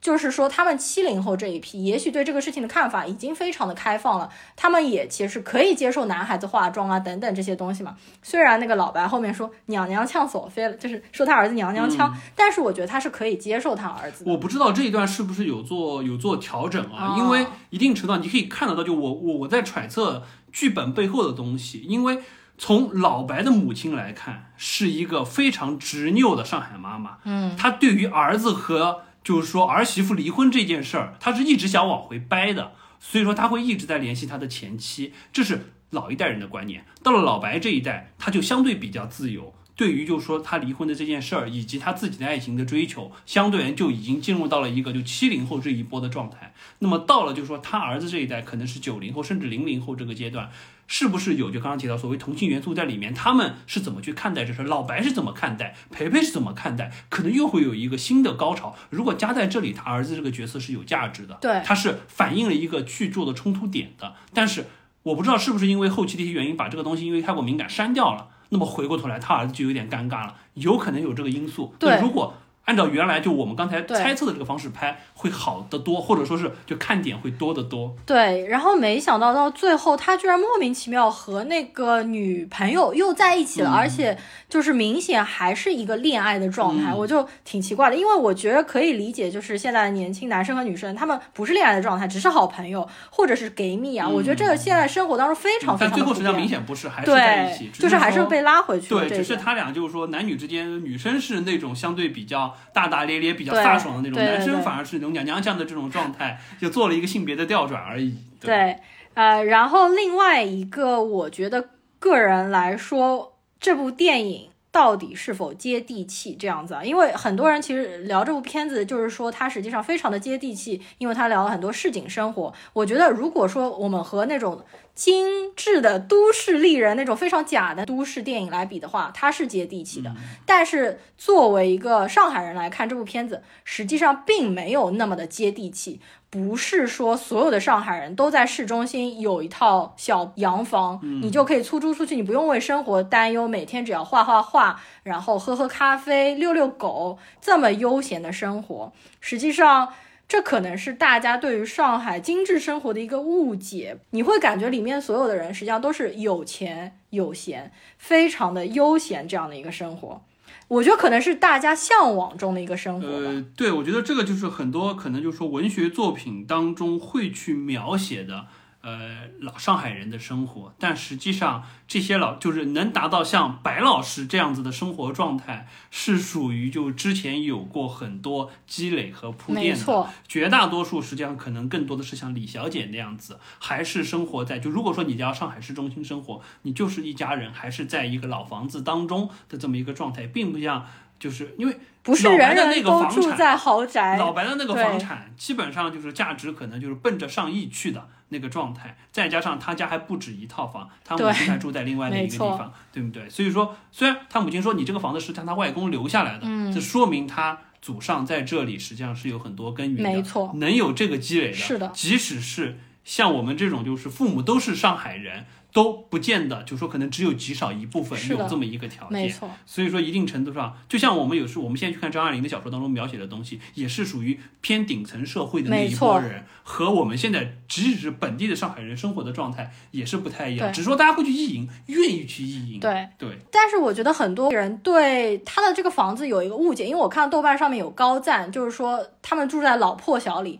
[0.00, 4.30] 就是说，他们七零后这一批，也许对这个事情的看法已经非常的开放了。
[4.54, 7.96] 他们也其实可以接受男孩子化妆啊，等等这些东西嘛。
[8.22, 14.24] 虽然那个老白后面说娘娘腔索菲了，就是说他儿子娘娘腔，但是我觉得他是可以接受他儿子。
[14.24, 17.16] 我不知道这一段是不是有做有做调整啊？
[17.18, 20.22] 因为一定程度上你可以看得到，就我我我在揣测
[20.52, 21.80] 剧本背后的东西。
[21.80, 22.20] 因为
[22.56, 27.18] 从老白的母亲来看，是一个非常执拗的上海妈妈。
[27.24, 36.86] 嗯，她对于儿子和就是说儿媳妇离婚这件事儿，他是一直想往回掰的，所以说他会一直在联系他的前妻，这是老一代人的观念。
[37.02, 46.54] 到了老白这一代，他就相对比较自由，对于就是说他离婚的这件事儿，以及他自己的爱情的追求，相对而言就已经进入到了一个就七零后这一波的状态。
[46.78, 50.48] 那么到了就是说他儿子这一代，可能是九零后甚至零零后这个阶段。
[50.88, 53.14] 是不是有就刚刚提到所谓同性元素在里面？
[53.14, 54.62] 他们是怎么去看待这事？
[54.64, 55.76] 老白是怎么看待？
[55.90, 56.90] 培培是怎么看待？
[57.10, 58.74] 可能又会有一个新的高潮。
[58.88, 64.14] 如果加在这里，他儿子这个角色是有价值的，对，他是反映了一个剧作的冲突点的。
[64.32, 64.64] 但是
[65.02, 68.28] 我不知道是不是因为后期的一些原因，把这个东西因为太过敏感删掉了。
[68.48, 71.74] 那么回过头来，他儿子就有点尴尬了，有可能有这个因素。
[71.78, 72.34] 对，如果。
[72.68, 77.96] 按照原来就我们刚才猜测的这个方式拍会好得多，或者说是就看点会多得多。
[78.04, 84.18] 对，然后没想到到最后他居然莫名其妙和那个女朋友又在一起了，而且
[84.50, 87.96] 就是明显还是一个恋爱的状态，我就挺奇怪的。
[87.96, 94.06] 因为我觉得可以理解，就是现在的年轻男生和女生他们不是恋爱的状态，只是好朋友或者是 gay 蜜啊。
[94.06, 95.90] 我觉得这个现在生活当中非常非常。
[95.90, 98.90] 但最后实际上明显不是，还是在一起，就是还是被拉回去。
[98.90, 102.54] 对，只是他俩就是说男女之间，女生是那种相对比较。
[102.72, 108.16] 大大咧咧、比较飒爽的那种，男生反而是那种娘娘腔的这种状态，就做了一个性别的调转而已。
[108.40, 108.78] 对，
[109.14, 116.84] 呃，然后另外一个，我觉得个人来说，这部电影到底是否接地气这样子啊？
[116.84, 122.52] 因为很多人其实聊这部片子，就是说它实际上非常的接地气，因为它聊了很多市井生活。
[122.72, 124.62] 我觉得如果说我们和那种
[124.94, 130.14] 精致的都市丽人那种非常假的都市电影来比的话，它是接地气的。
[130.44, 136.00] 但是作为一个上海人来看这部片子，实际上并没有那么的接地气。
[136.30, 148.92] 不是说所有的上海人都在市中心有一套小洋房，你就可以出租出去，你不用为生活担忧，每天只要画画画，然后喝喝咖啡、遛遛狗，这么悠闲的生活。
[149.20, 149.94] 实际上，
[150.28, 153.96] 这可能是大家对于上海精致生活的一个误解。
[154.10, 160.20] 你会感觉里面所有的人实际上都是有钱有闲，非常的悠闲这样的一个生活。
[160.68, 163.08] 我觉得可能是大家向往中的一个生活。
[163.08, 168.46] 呃，对，我觉得这个就是很多可能就是说文学作品当中会去描写的。
[168.80, 180.08] 呃，老上海人的生活，但实际上这些老就是能达到像白老师这样子的生活状态，是属于就之前有过很多积累和铺垫的。
[180.28, 190.86] 绝大多数实际上可能更多的是像李小姐那样子，还是生活在就如果说你要上海市中心生活，你就是一家人，还是在一个老房子当中的这么一个状态，并不像
[191.18, 198.08] 就是因为不是人人都住在豪宅，老白的那个房产基本上就是价值可能就是奔着上亿去的。
[198.30, 203.28] 那个状态，再加上他家还不止一套房，他母亲还住在另外 的一个地方，对不对？
[203.28, 211.88] 所以说，虽然他母亲说你这个房子是他他外公留下来的，这说明他祖上在这里实际上是有很多根源的，没错，能有这个积累的，是的。
[211.94, 215.46] 即使是像我们这种，就是父母都是上海人。
[215.72, 219.48] 都不见得，就说可能只有极少一部分有这么一个条件，没错。
[219.66, 230.72] 所以说，一定程度上，就像我们有时我们现在去看张爱玲的小说当中描写的东西，也是属于偏顶层社会的那一波人，和我们现在即使是本地的上海人生活的状态也是不太一样。
[230.72, 232.80] 只是说大家会去意淫，愿意去意淫。
[232.80, 233.38] 对对。
[233.52, 240.58] 但是我觉得很多人对他的这个房子有一个误解，因为我看豆瓣上面有高赞，就是说他们住在老破小里，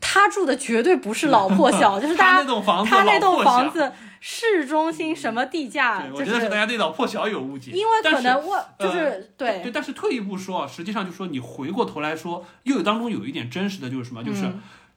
[0.00, 3.92] 他住的绝对不是老破小， 就是他那栋房子，他那栋房子。
[4.28, 6.04] 市中心什么地价？
[6.12, 9.70] 我觉得是大家对老破小有误解，因为可能我就是对对。
[9.70, 14.24] 但是退一步说啊，实际上就说你回过头来说，又有当中有一点真实的就是什么？
[14.24, 14.50] 就是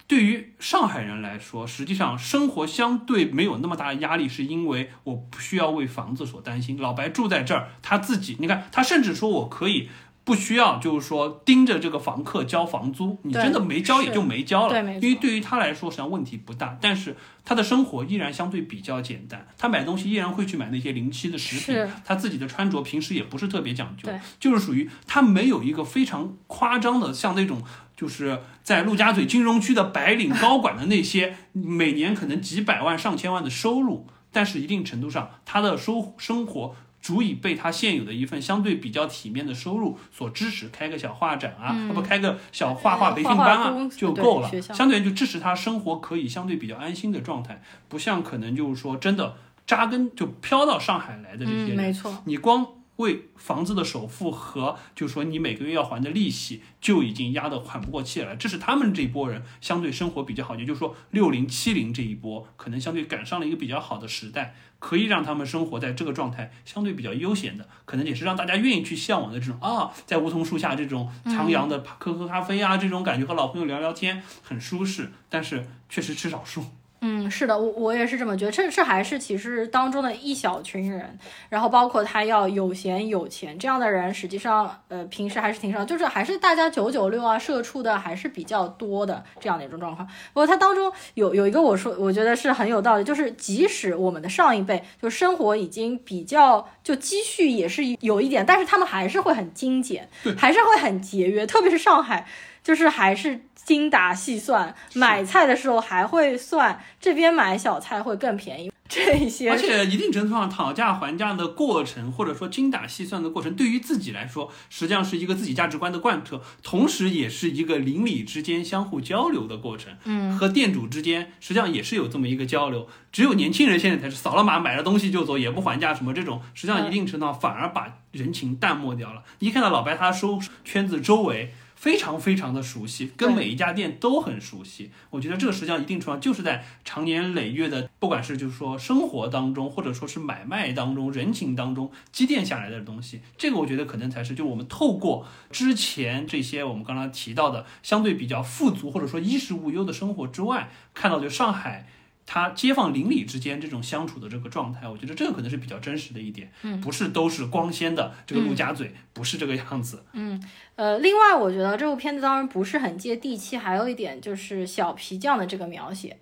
[0.08, 6.82] 对于上海人来说，实际上生活相对没有那么大的压力，是因为我不需要为房子所担心。
[6.82, 9.90] 老白住在这儿，他自己，你看他甚至说我可以。
[10.24, 16.78] 不需要，就是说盯着这个房客交房租，你真的没交也就没交了，因为对于他来说实际上问题不大。
[16.80, 24.08] 但是他的生活依然相对比较简单，他买东西依然会去买那些临期的食品，他自己的穿着平时也不是特别讲究，
[24.40, 27.64] 就是属于他没有一个非常夸张的，像那种
[27.98, 36.76] 就是在陆家嘴金融区的白领高管的那些每年可能几百万上千万的收入，但是一定程度上他的收生活。
[37.02, 44.62] 足以被他现有的一份相对比较体面的收入所支持，开个小画展啊，不开个小画画培训班啊，就够了。
[44.62, 52.68] 相对就支持他生活可以相对比较安心的状态，不像可能就是说真的扎根就飘到上海来的这些人，没错，你光。
[53.00, 76.66] 为房子的首付和就是说你每个月要还的利息就已经压得喘不过气来了，这是他们这一波人相对生活比较好，也就是说六零七零这一波可能相对赶上了一个比较好的时代，可以让他们生活在这个状态相对比较悠闲的，可能也是让大家愿意去向往的这种啊，在梧桐树下这种徜徉的喝喝咖啡啊这种感觉和老朋友聊聊天很舒适，但是确实吃少数。
[77.02, 90.06] 嗯，是的，我我也是这么觉得，这这还是其实当中的一小群人，然后包括他要有闲有钱这样的人，实际上呃平时还是挺少，就是还是大家九九六啊社畜的还是比较多的这样的一种状况。
[90.34, 102.28] 不过他当中有有一个我说我觉得是很有道理，就是即使我们的上一辈就生活已经比较就积蓄也是有一点，但是他们还是会很精简，还是会很节约，特别是上海，
[102.62, 103.40] 就是还是。
[103.70, 109.52] 精打细算，买菜的时候还会算这边买小菜会更便宜， 这些。
[109.52, 119.94] 而且一定程度上讨价还价的过程，或者说精打细算的过程，对于自己来说，实际上是一个自己价值观的贯彻，同时也是一个邻里之间相互交流的过程。
[120.06, 122.88] 嗯，和店主之间实际上也是有这么一个交流。
[123.12, 129.22] 只有年轻人现在才是扫了码买了东西就走，也不还价什么这种，实际上一定程度上反而把人情淡漠掉了。
[129.38, 131.54] 一看到老白他收圈子周围。
[131.80, 134.92] 非常非常的熟悉，跟每一家店都很熟悉。
[135.10, 143.22] 我觉得这个实际上一定程度上就是在长年累月的，不管是就是说生活当中，或者说是买卖当中、人情当中积淀下来的东西。
[143.38, 151.88] 这个我觉得可能才是就我们透过之前这些我们刚刚提到的相对比较富足或者说衣食无忧的生活之外，看到就上海。
[152.32, 160.04] 他街坊邻里之间这种相处的这个状态，我觉得这个可能是比较真实的一点，嗯，不是都是光鲜的这个陆家嘴，不是这个样子。
[160.14, 160.40] 嗯，
[160.76, 166.18] 呃，另外我觉得这部片子当然不是很接地气，还有一点就是小皮匠的这个描写。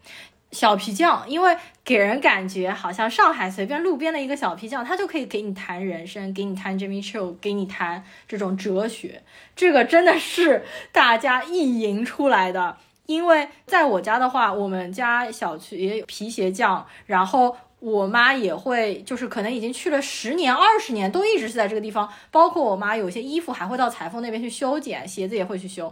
[0.53, 9.23] 小皮匠，因为给人感觉好像上海随便路边的一个小皮匠，他就可以给你谈人生，给你谈 Jimmy Choo，给你谈这种哲学，
[9.57, 12.77] 这个真的是大家意淫出来的。
[13.07, 22.07] 因为在我家的话，我们家小区也有皮鞋匠，然后我妈也会，就是可能已经去了十年、二十年，都一直是在这个地方。
[22.31, 25.91] 包括我妈有些衣服还会到裁缝那边去修剪，鞋子也会去修。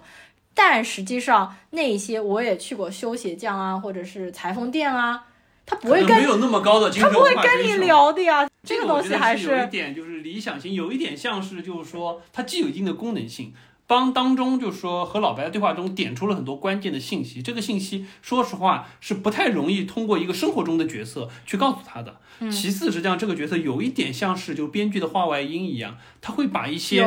[0.53, 5.25] 但实际上，那些我也去过修鞋匠啊，或者是裁缝店啊，
[5.65, 8.47] 他不会跟没有那么高的，他不会跟你聊的呀。
[8.63, 13.53] 这个东西还是有一点就是理想型，有一点像是就是说，它既有一定的功能性。
[13.87, 22.19] 帮当中就是说和老白的对话中点出了很多关键的信息，这个信息说实话是不太容易通过一个生活中的角色去告诉他的。
[22.51, 26.97] 其次，实际上这个角色有一点像是就编剧的话外音一样，他会把一些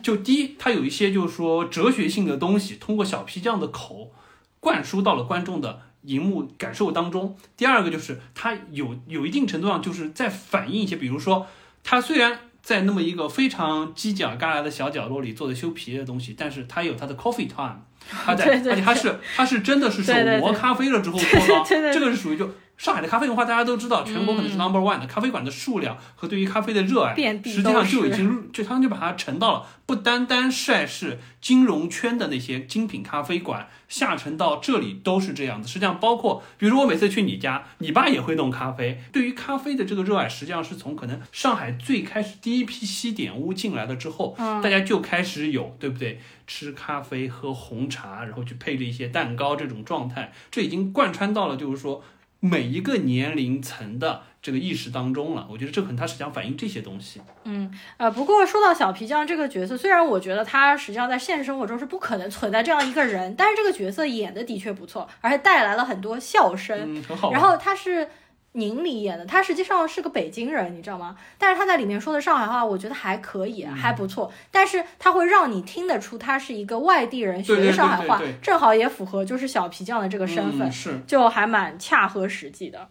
[0.00, 4.12] 就第一，他有一些就是说哲学性的东西通过小皮匠的口
[4.60, 7.36] 灌输到了观众的荧幕感受当中。
[7.56, 11.48] 第二个就是他有有一定程度上就是在反映一些，比如说
[11.82, 12.42] 他虽然。
[12.68, 21.40] 在那么一个非常犄角旮旯的小角落里做的修皮的东西，但是它有它的 coffee time，它在， 而且它是它是真的是手磨咖啡了之后做
[21.80, 22.46] 的，这个是属于就。
[22.78, 35.66] 上海的咖啡文化大家都知道，全国可能是 number one 的咖啡馆的数量和对于咖啡的热爱，实际上就已经就他们就把它沉到了不单单晒是金融圈的那些精品咖啡馆，下沉到这里都是这样子。
[35.66, 39.02] 实际上，包括比如说我每次去你家，你爸也会弄咖啡。
[39.10, 46.20] 对于咖啡的这个热爱，实际上是从可能上海最开始第一批西点屋进来了之后，大家就开始有，对不对？
[46.46, 52.04] 吃咖啡、喝红茶，然后去配着一些蛋糕这种状态，这已经贯穿到了就是说。
[52.40, 57.20] 每一个年龄层的这个意识当中了，我觉得这可能他实际上反映这些东西。
[57.44, 66.96] 嗯，呃，不过说到小皮匠这个角色，虽然我觉得他实际上在现实生活中是不可能存在这样一个人，但是这个角色演的的确不错，而且带来了很多笑声。
[66.96, 67.32] 嗯，很好。
[67.32, 68.08] 然后他是。
[68.52, 71.16] 宁理演的，他实际上是个北京人，你知道吗？
[71.36, 74.32] 但是他在里面说的上海话，我觉得还可以，还不错。
[74.50, 82.88] 但是他会让你听得出他是一个外地人学的上海话，正好也符合就是小皮匠的这个身份，是就还蛮恰合实际的。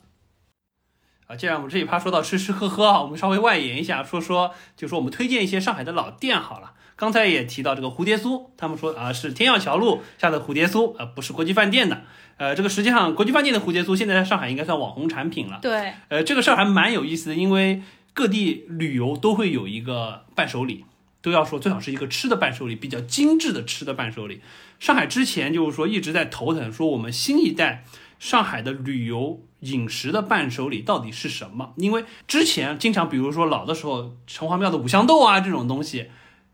[1.26, 6.74] 啊，既然我们这一趴说到吃吃喝喝啊，我们稍微外延一下，说说就说我们推荐一些上海的老店好了。
[6.98, 12.02] 刚才也提到这个蝴蝶酥，他们说啊是天钥桥路下的蝴蝶酥，呃不是国际饭店的。
[12.38, 15.60] 呃，这个实际上国际饭店的蝴蝶酥现在在上海应该算网红产品了。
[15.62, 17.84] 对，呃，这个事儿还蛮有意思的，因为
[18.14, 20.86] 各地旅游都会有一个伴手礼，
[21.22, 24.42] 都要说最好是一个吃的伴手礼，比较精致的吃的伴手礼。
[24.80, 27.84] 上海之前就是说一直在头疼，说我们新一代
[28.18, 31.74] 上海的旅游饮食的伴手礼到底是什么？
[31.78, 36.10] 因为之前经常比如说老的时候城隍庙的五香豆啊这种东西。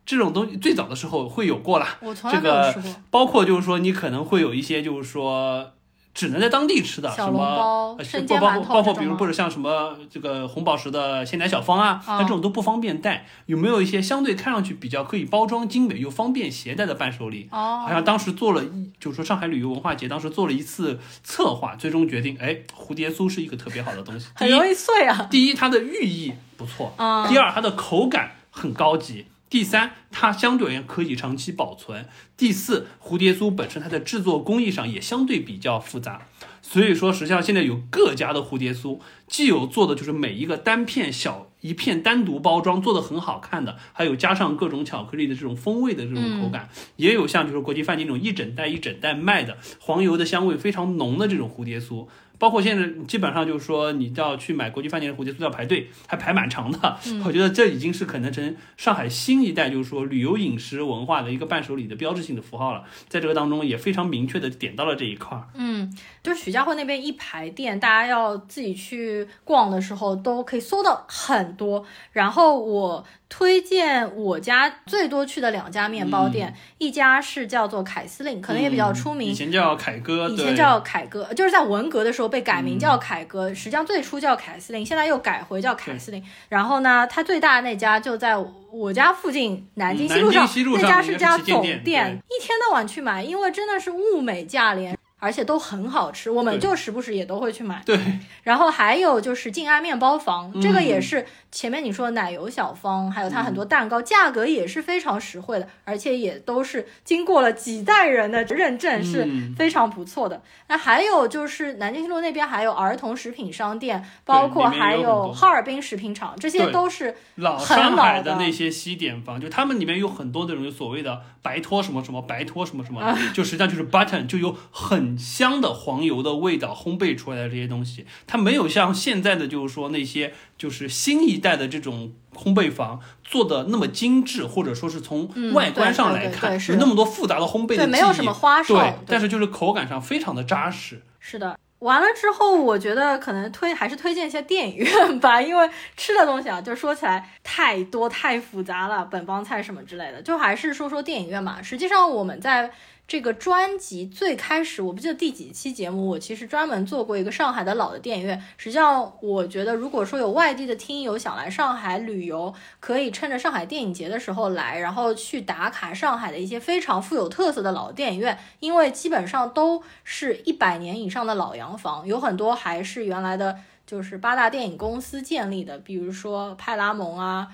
[0.06, 1.98] 这种东西最早的时候会有过啦，
[2.32, 2.76] 这个
[3.10, 5.72] 包括就是说你可能会有一些就是说
[6.14, 7.98] 只能在当地吃的什么，
[8.30, 13.26] 包包包括比如或者像什么这个红宝石的鲜奶小方啊，那这种都不方便带。
[13.48, 17.48] 有没有一些相对看上去比较可以包装精美又方便携带的伴手礼？
[17.50, 25.28] 哦，好像当时做了一，就是说上海旅游文化节当时做了一次策划，最终决定，哎，蝴蝶酥是一个特别好的东西，很容易碎啊。
[25.32, 26.94] 第一，它的寓意不错；
[27.28, 29.26] 第二，它的口感很高级。
[29.54, 32.08] 第三，它相对而言可以长期保存。
[32.36, 36.28] 第四，蝴蝶酥本身它的制作工艺上也相对比较复杂，
[36.64, 52.08] 所以说实际上现在有各家的蝴蝶酥，既有做的就是每一个单片小一片单独包装做的很好看的，还有加上各种巧克力的这种风味的这种口感，也有像就是国际饭店那种一整袋一整袋卖的黄油的香味非常浓的这种蝴蝶酥。
[52.44, 56.98] 包括现在基本上就是说，你要去买国际饭店的蝴蝶酥要排队，还排蛮长的。
[57.24, 62.84] 我觉得这已经是可能成上海新一代就是说旅游饮食文化的一个伴手礼的标志性的符号了。
[63.08, 65.48] 在这个当中也非常明确的点到了这一块儿。
[65.56, 71.86] 嗯，就是徐家汇那边一排店，大家要自己去逛的时候都可以搜到很多。
[72.12, 73.06] 然后我。
[73.36, 79.28] 推荐我家最多去的两家面包店，一家是叫做凯司令，可能也比较出名。
[79.28, 86.24] 以前叫凯哥，以前叫凯哥，就是在文革的时候被改名叫凯哥，实际上最初叫凯司令，现在又改回叫凯司令。
[86.48, 88.38] 然后呢，它最大的那家就在
[88.72, 90.48] 我家附近，南京西路上，
[90.84, 94.96] 那家是家总店，一天到晚去买，因为真的是物美价廉。
[95.24, 97.82] 而且都很好吃，我们就时不时也都会去买。
[97.86, 97.98] 对，
[98.44, 110.42] 然后还有就是静安面包房，这个也嗯是前面你说的奶油小方，还有它很多蛋糕，价格也是非常实惠的，而且也都是经过了几代人的认证，是嗯非常不错的。
[110.68, 118.32] 那还有就是南京西路那边还有儿童食品商店，包括还有哈尔滨食品厂，这些都是老很上海老的。
[118.34, 138.76] 的那些西点房，就他们里面有很多那种所谓的白托什么什么白托什么什么，啊就实际上就是 button，就有很香的黄油的味道烘焙出来的这些东西，它没有像现在的就是说那些就是新一代的这种烘焙房做的那么精致，或者说是从嗯外观上来看有那么多复杂的烘焙的对，技艺，没有什么花哨。
[138.76, 141.02] 对，但是就是口感上非常的扎实。
[141.20, 151.62] 是的，完了之后，我觉得可能推还是推荐一些电影院吧，因为吃的东西啊，就说起来太多太复杂了，本帮菜什么之类的，就还是说说电影院嘛。
[151.62, 152.72] 实际上我们在。
[153.06, 158.42] 这个专辑最开始，我不记得第几期节目，我其实专门做过一个上海的老的电影院。
[158.58, 177.50] 实际上，我觉得如果说有外地的听友想来上海旅游，可以趁着上海电影节的时候来，然后去打卡上海的一些非常富有特色的老电影院，因为基本上都是一百年以上的老洋房，有很多还是原来的，就是八大电影公司建立的，比如说派拉蒙啊，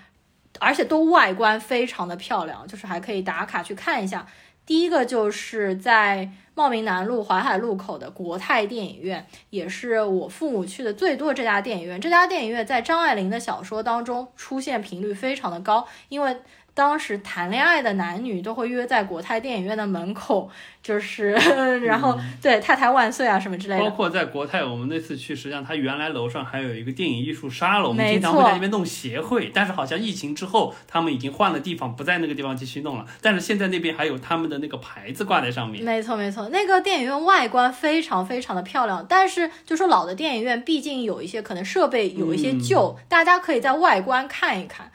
[0.60, 4.26] 而且都外观非常的漂亮，就是还可以打卡去看一下。
[4.70, 12.00] 第一个就是在茂名南路淮海路口的国泰电影院，也是我父母去的最多这家电影院。
[12.00, 16.38] 这家电影院在张爱玲的小说当中出现频率非常的高，因为
[16.80, 20.50] 当时谈恋爱的男女都会约在国泰电影院的门口，
[20.82, 21.34] 就是
[21.84, 23.84] 然后、对太太万岁啊什么之类的。
[23.84, 29.52] 包括在国泰，我们那次去，实际上它原来楼上还有一个电影艺术沙龙，我们经常会在那边弄协会。
[29.54, 33.06] 但是好像疫情之后，他们已经换了地方，不在那个地方继续弄了。
[33.22, 35.84] 但是现在那边还有他们的那个牌子挂在上面。
[35.84, 44.90] 没错没错，那个电影院外观非常非常的漂亮，但是就说老的电影院，毕竟有一些可能设备有一些旧，大家可以在外观看一看。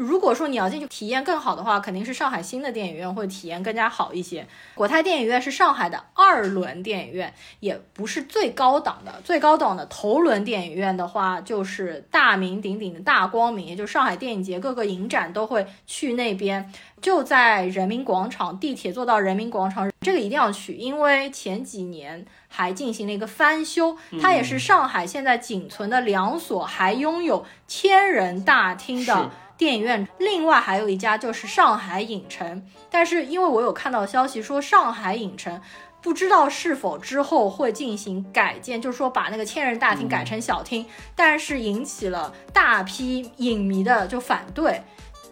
[0.00, 4.46] 如果说你要进去体验更好的话，肯定是上海新的电影院会体验更加好一些。
[4.74, 16.72] 国泰电影院是上海的二轮电影院，也不是最高档的，最高档的头轮电影院的话，就是大名鼎鼎的大光明，也就是上海电影节各个影展都会去那边。
[17.02, 29.30] 就在人民广场，地铁坐到人民广场，这个一定要去，因为前几年还进行了一个翻修，它也是上海现在仅存的两所还拥有千人大厅是的
[29.60, 30.08] 电影院。
[30.18, 35.60] 另外还有一家就是上海影城，但是因为我有看到消息说上海影城。
[36.02, 44.82] 不知道是否之后会进行改建，就是说把那个千人大厅改成小厅，但是引起了大批影迷的就反对，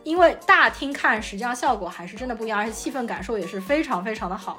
[0.05, 4.59] 因为大厅看实际上效果还是真的不一样，而且气氛感受也是非常非常的好。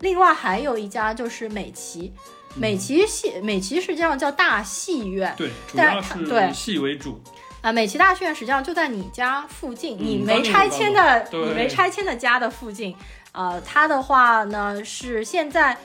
[0.00, 2.14] 另外还有一家就是美琪，
[2.54, 7.20] 美琪戏美琪实际上叫大戏院对，主但要是对是戏为主。
[7.62, 12.94] 啊，美琪大剧院实际上就在你家附近，你嗯没拆迁的你没拆迁的家的附近。
[13.30, 15.76] 呃，它的话呢是现在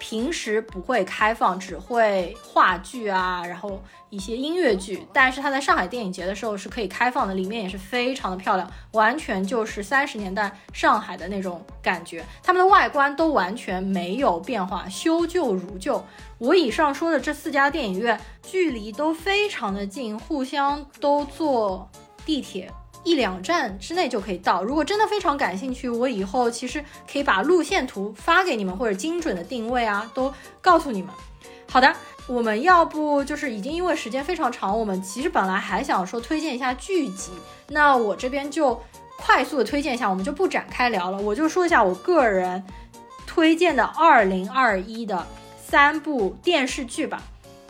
[0.00, 5.06] 平时不会开放，只会话剧啊，然后一些音乐剧。
[5.12, 12.24] 但是它在上海电影节的时候是可以开放的，里面也是非常的漂亮，完全就是三十年代上海的那种感觉。
[12.42, 16.04] 他们的外观都完全没有变化，修旧如旧。
[16.40, 21.86] 我以上说的这四家电影院距离都非常的近，互相都坐
[22.24, 22.72] 地铁
[23.04, 24.64] 一两站之内就可以到。
[24.64, 31.10] 如果真的非常感兴趣，我以后其实可以把路线图发给你们，或者精准的定位啊，都告诉你们。
[31.68, 31.94] 好的，
[32.26, 37.32] 我们要不就是已经因为时间非常长，我们其实本来还想说推荐一下剧集，
[37.68, 38.80] 那我这边就
[39.18, 42.64] 快速的推荐一下，我们就不展开聊了，我就说一下我个人
[43.26, 45.26] 推荐的二零二一的
[45.70, 47.22] 三部电视剧吧，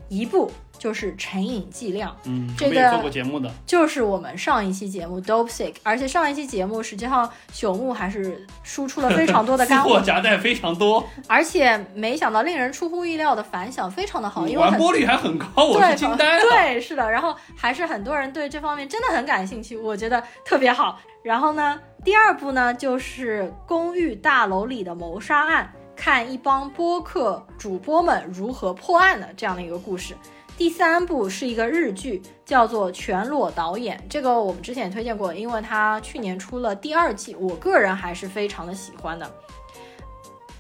[0.09, 2.11] 一部就是《成瘾剂量》。
[2.25, 3.53] 嗯，这个做过节目的。
[3.67, 16.41] 就是我们上一期节目 Dope Sick，而且上一期节目实际上朽木还是输出了非常多的 干货，货夹带非常多，而且没想到令人出乎意料的反响非常的好，因为完播率还很高，我对是惊呆了。
[16.41, 20.99] 对，是的，然后还是很多人对这方面真的很感兴趣，我觉得特别好。
[21.23, 25.71] 然后呢，第二部呢就是公寓大楼里的谋杀案，
[26.01, 30.17] 看一帮播客主播们如何破案的这样的一个故事。
[30.57, 39.31] 第三部是一个日剧，叫做《全裸导演》，这个我们之前也推荐过，因为它去年出了第二季，我个人还是非常的喜欢的。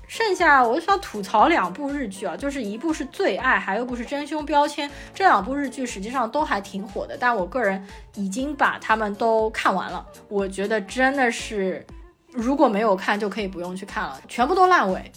[0.06, 4.86] 剩下我就想吐槽两部日剧啊，就是一部是《最爱》，还有一部是《真凶标签》。
[5.14, 7.82] 这两部日剧实际上都还挺火的，但我个人
[8.14, 10.06] 已经把它们都看完了。
[10.28, 11.86] 我觉得真的是，
[12.30, 15.10] 如果没有看就可以不用去看了，全部都烂尾。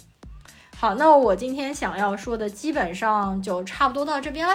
[0.84, 4.54] 好，那我今天想要说的基本上就差不多到这边了。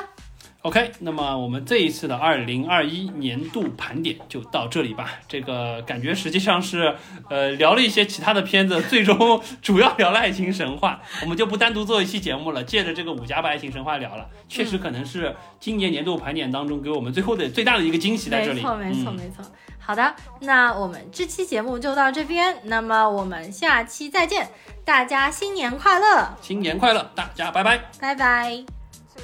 [0.61, 5.09] OK，那么我们这一次的二零二一年度盘点就到这里吧。
[5.27, 6.93] 这个感觉实际上是，
[7.31, 14.29] 呃，聊了一些其他的片子， 最终主要聊了《爱情神话》，我们就不单独做一期节目了，借着这个五加八《爱情神话》聊了。
[14.47, 18.61] 确实可能是今年年度盘点当中给我们最后的最大的一个惊喜在这里。
[18.61, 19.43] 没错，没错，嗯没错。
[19.89, 24.47] 好的，那我们这期节目就到这边，那么我们下期再见，
[24.85, 26.29] 大家新年快乐！
[26.39, 27.81] 新年快乐，大家拜拜。
[27.99, 28.63] 拜拜。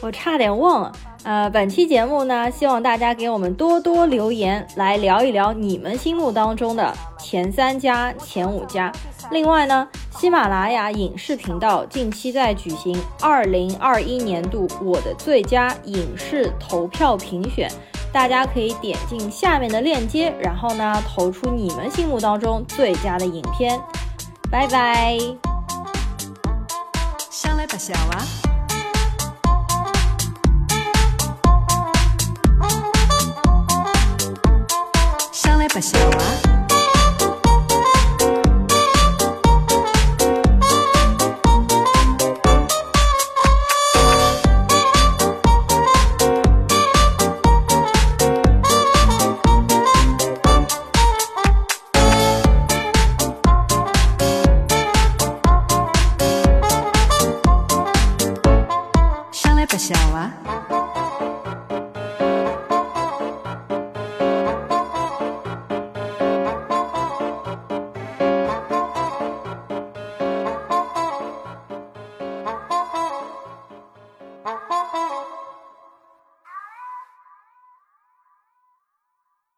[0.02, 0.92] 我差点忘了，
[1.24, 8.92] 呃，本期节目呢，希望大家给我们多多留言，来聊一聊你们心目当中的前三家、前五家。
[9.30, 9.88] 另外呢，
[10.18, 17.72] 喜马拉雅影视频道近期在举行二零二一年度我的最佳影视投票评选，
[18.16, 23.78] 大家可以点进下面的链接，然后呢，投出你们心目当中最佳的影片。
[24.50, 25.18] 拜拜。
[27.30, 28.24] 想来吧，小娃。
[35.34, 36.65] 上来吧，小娃。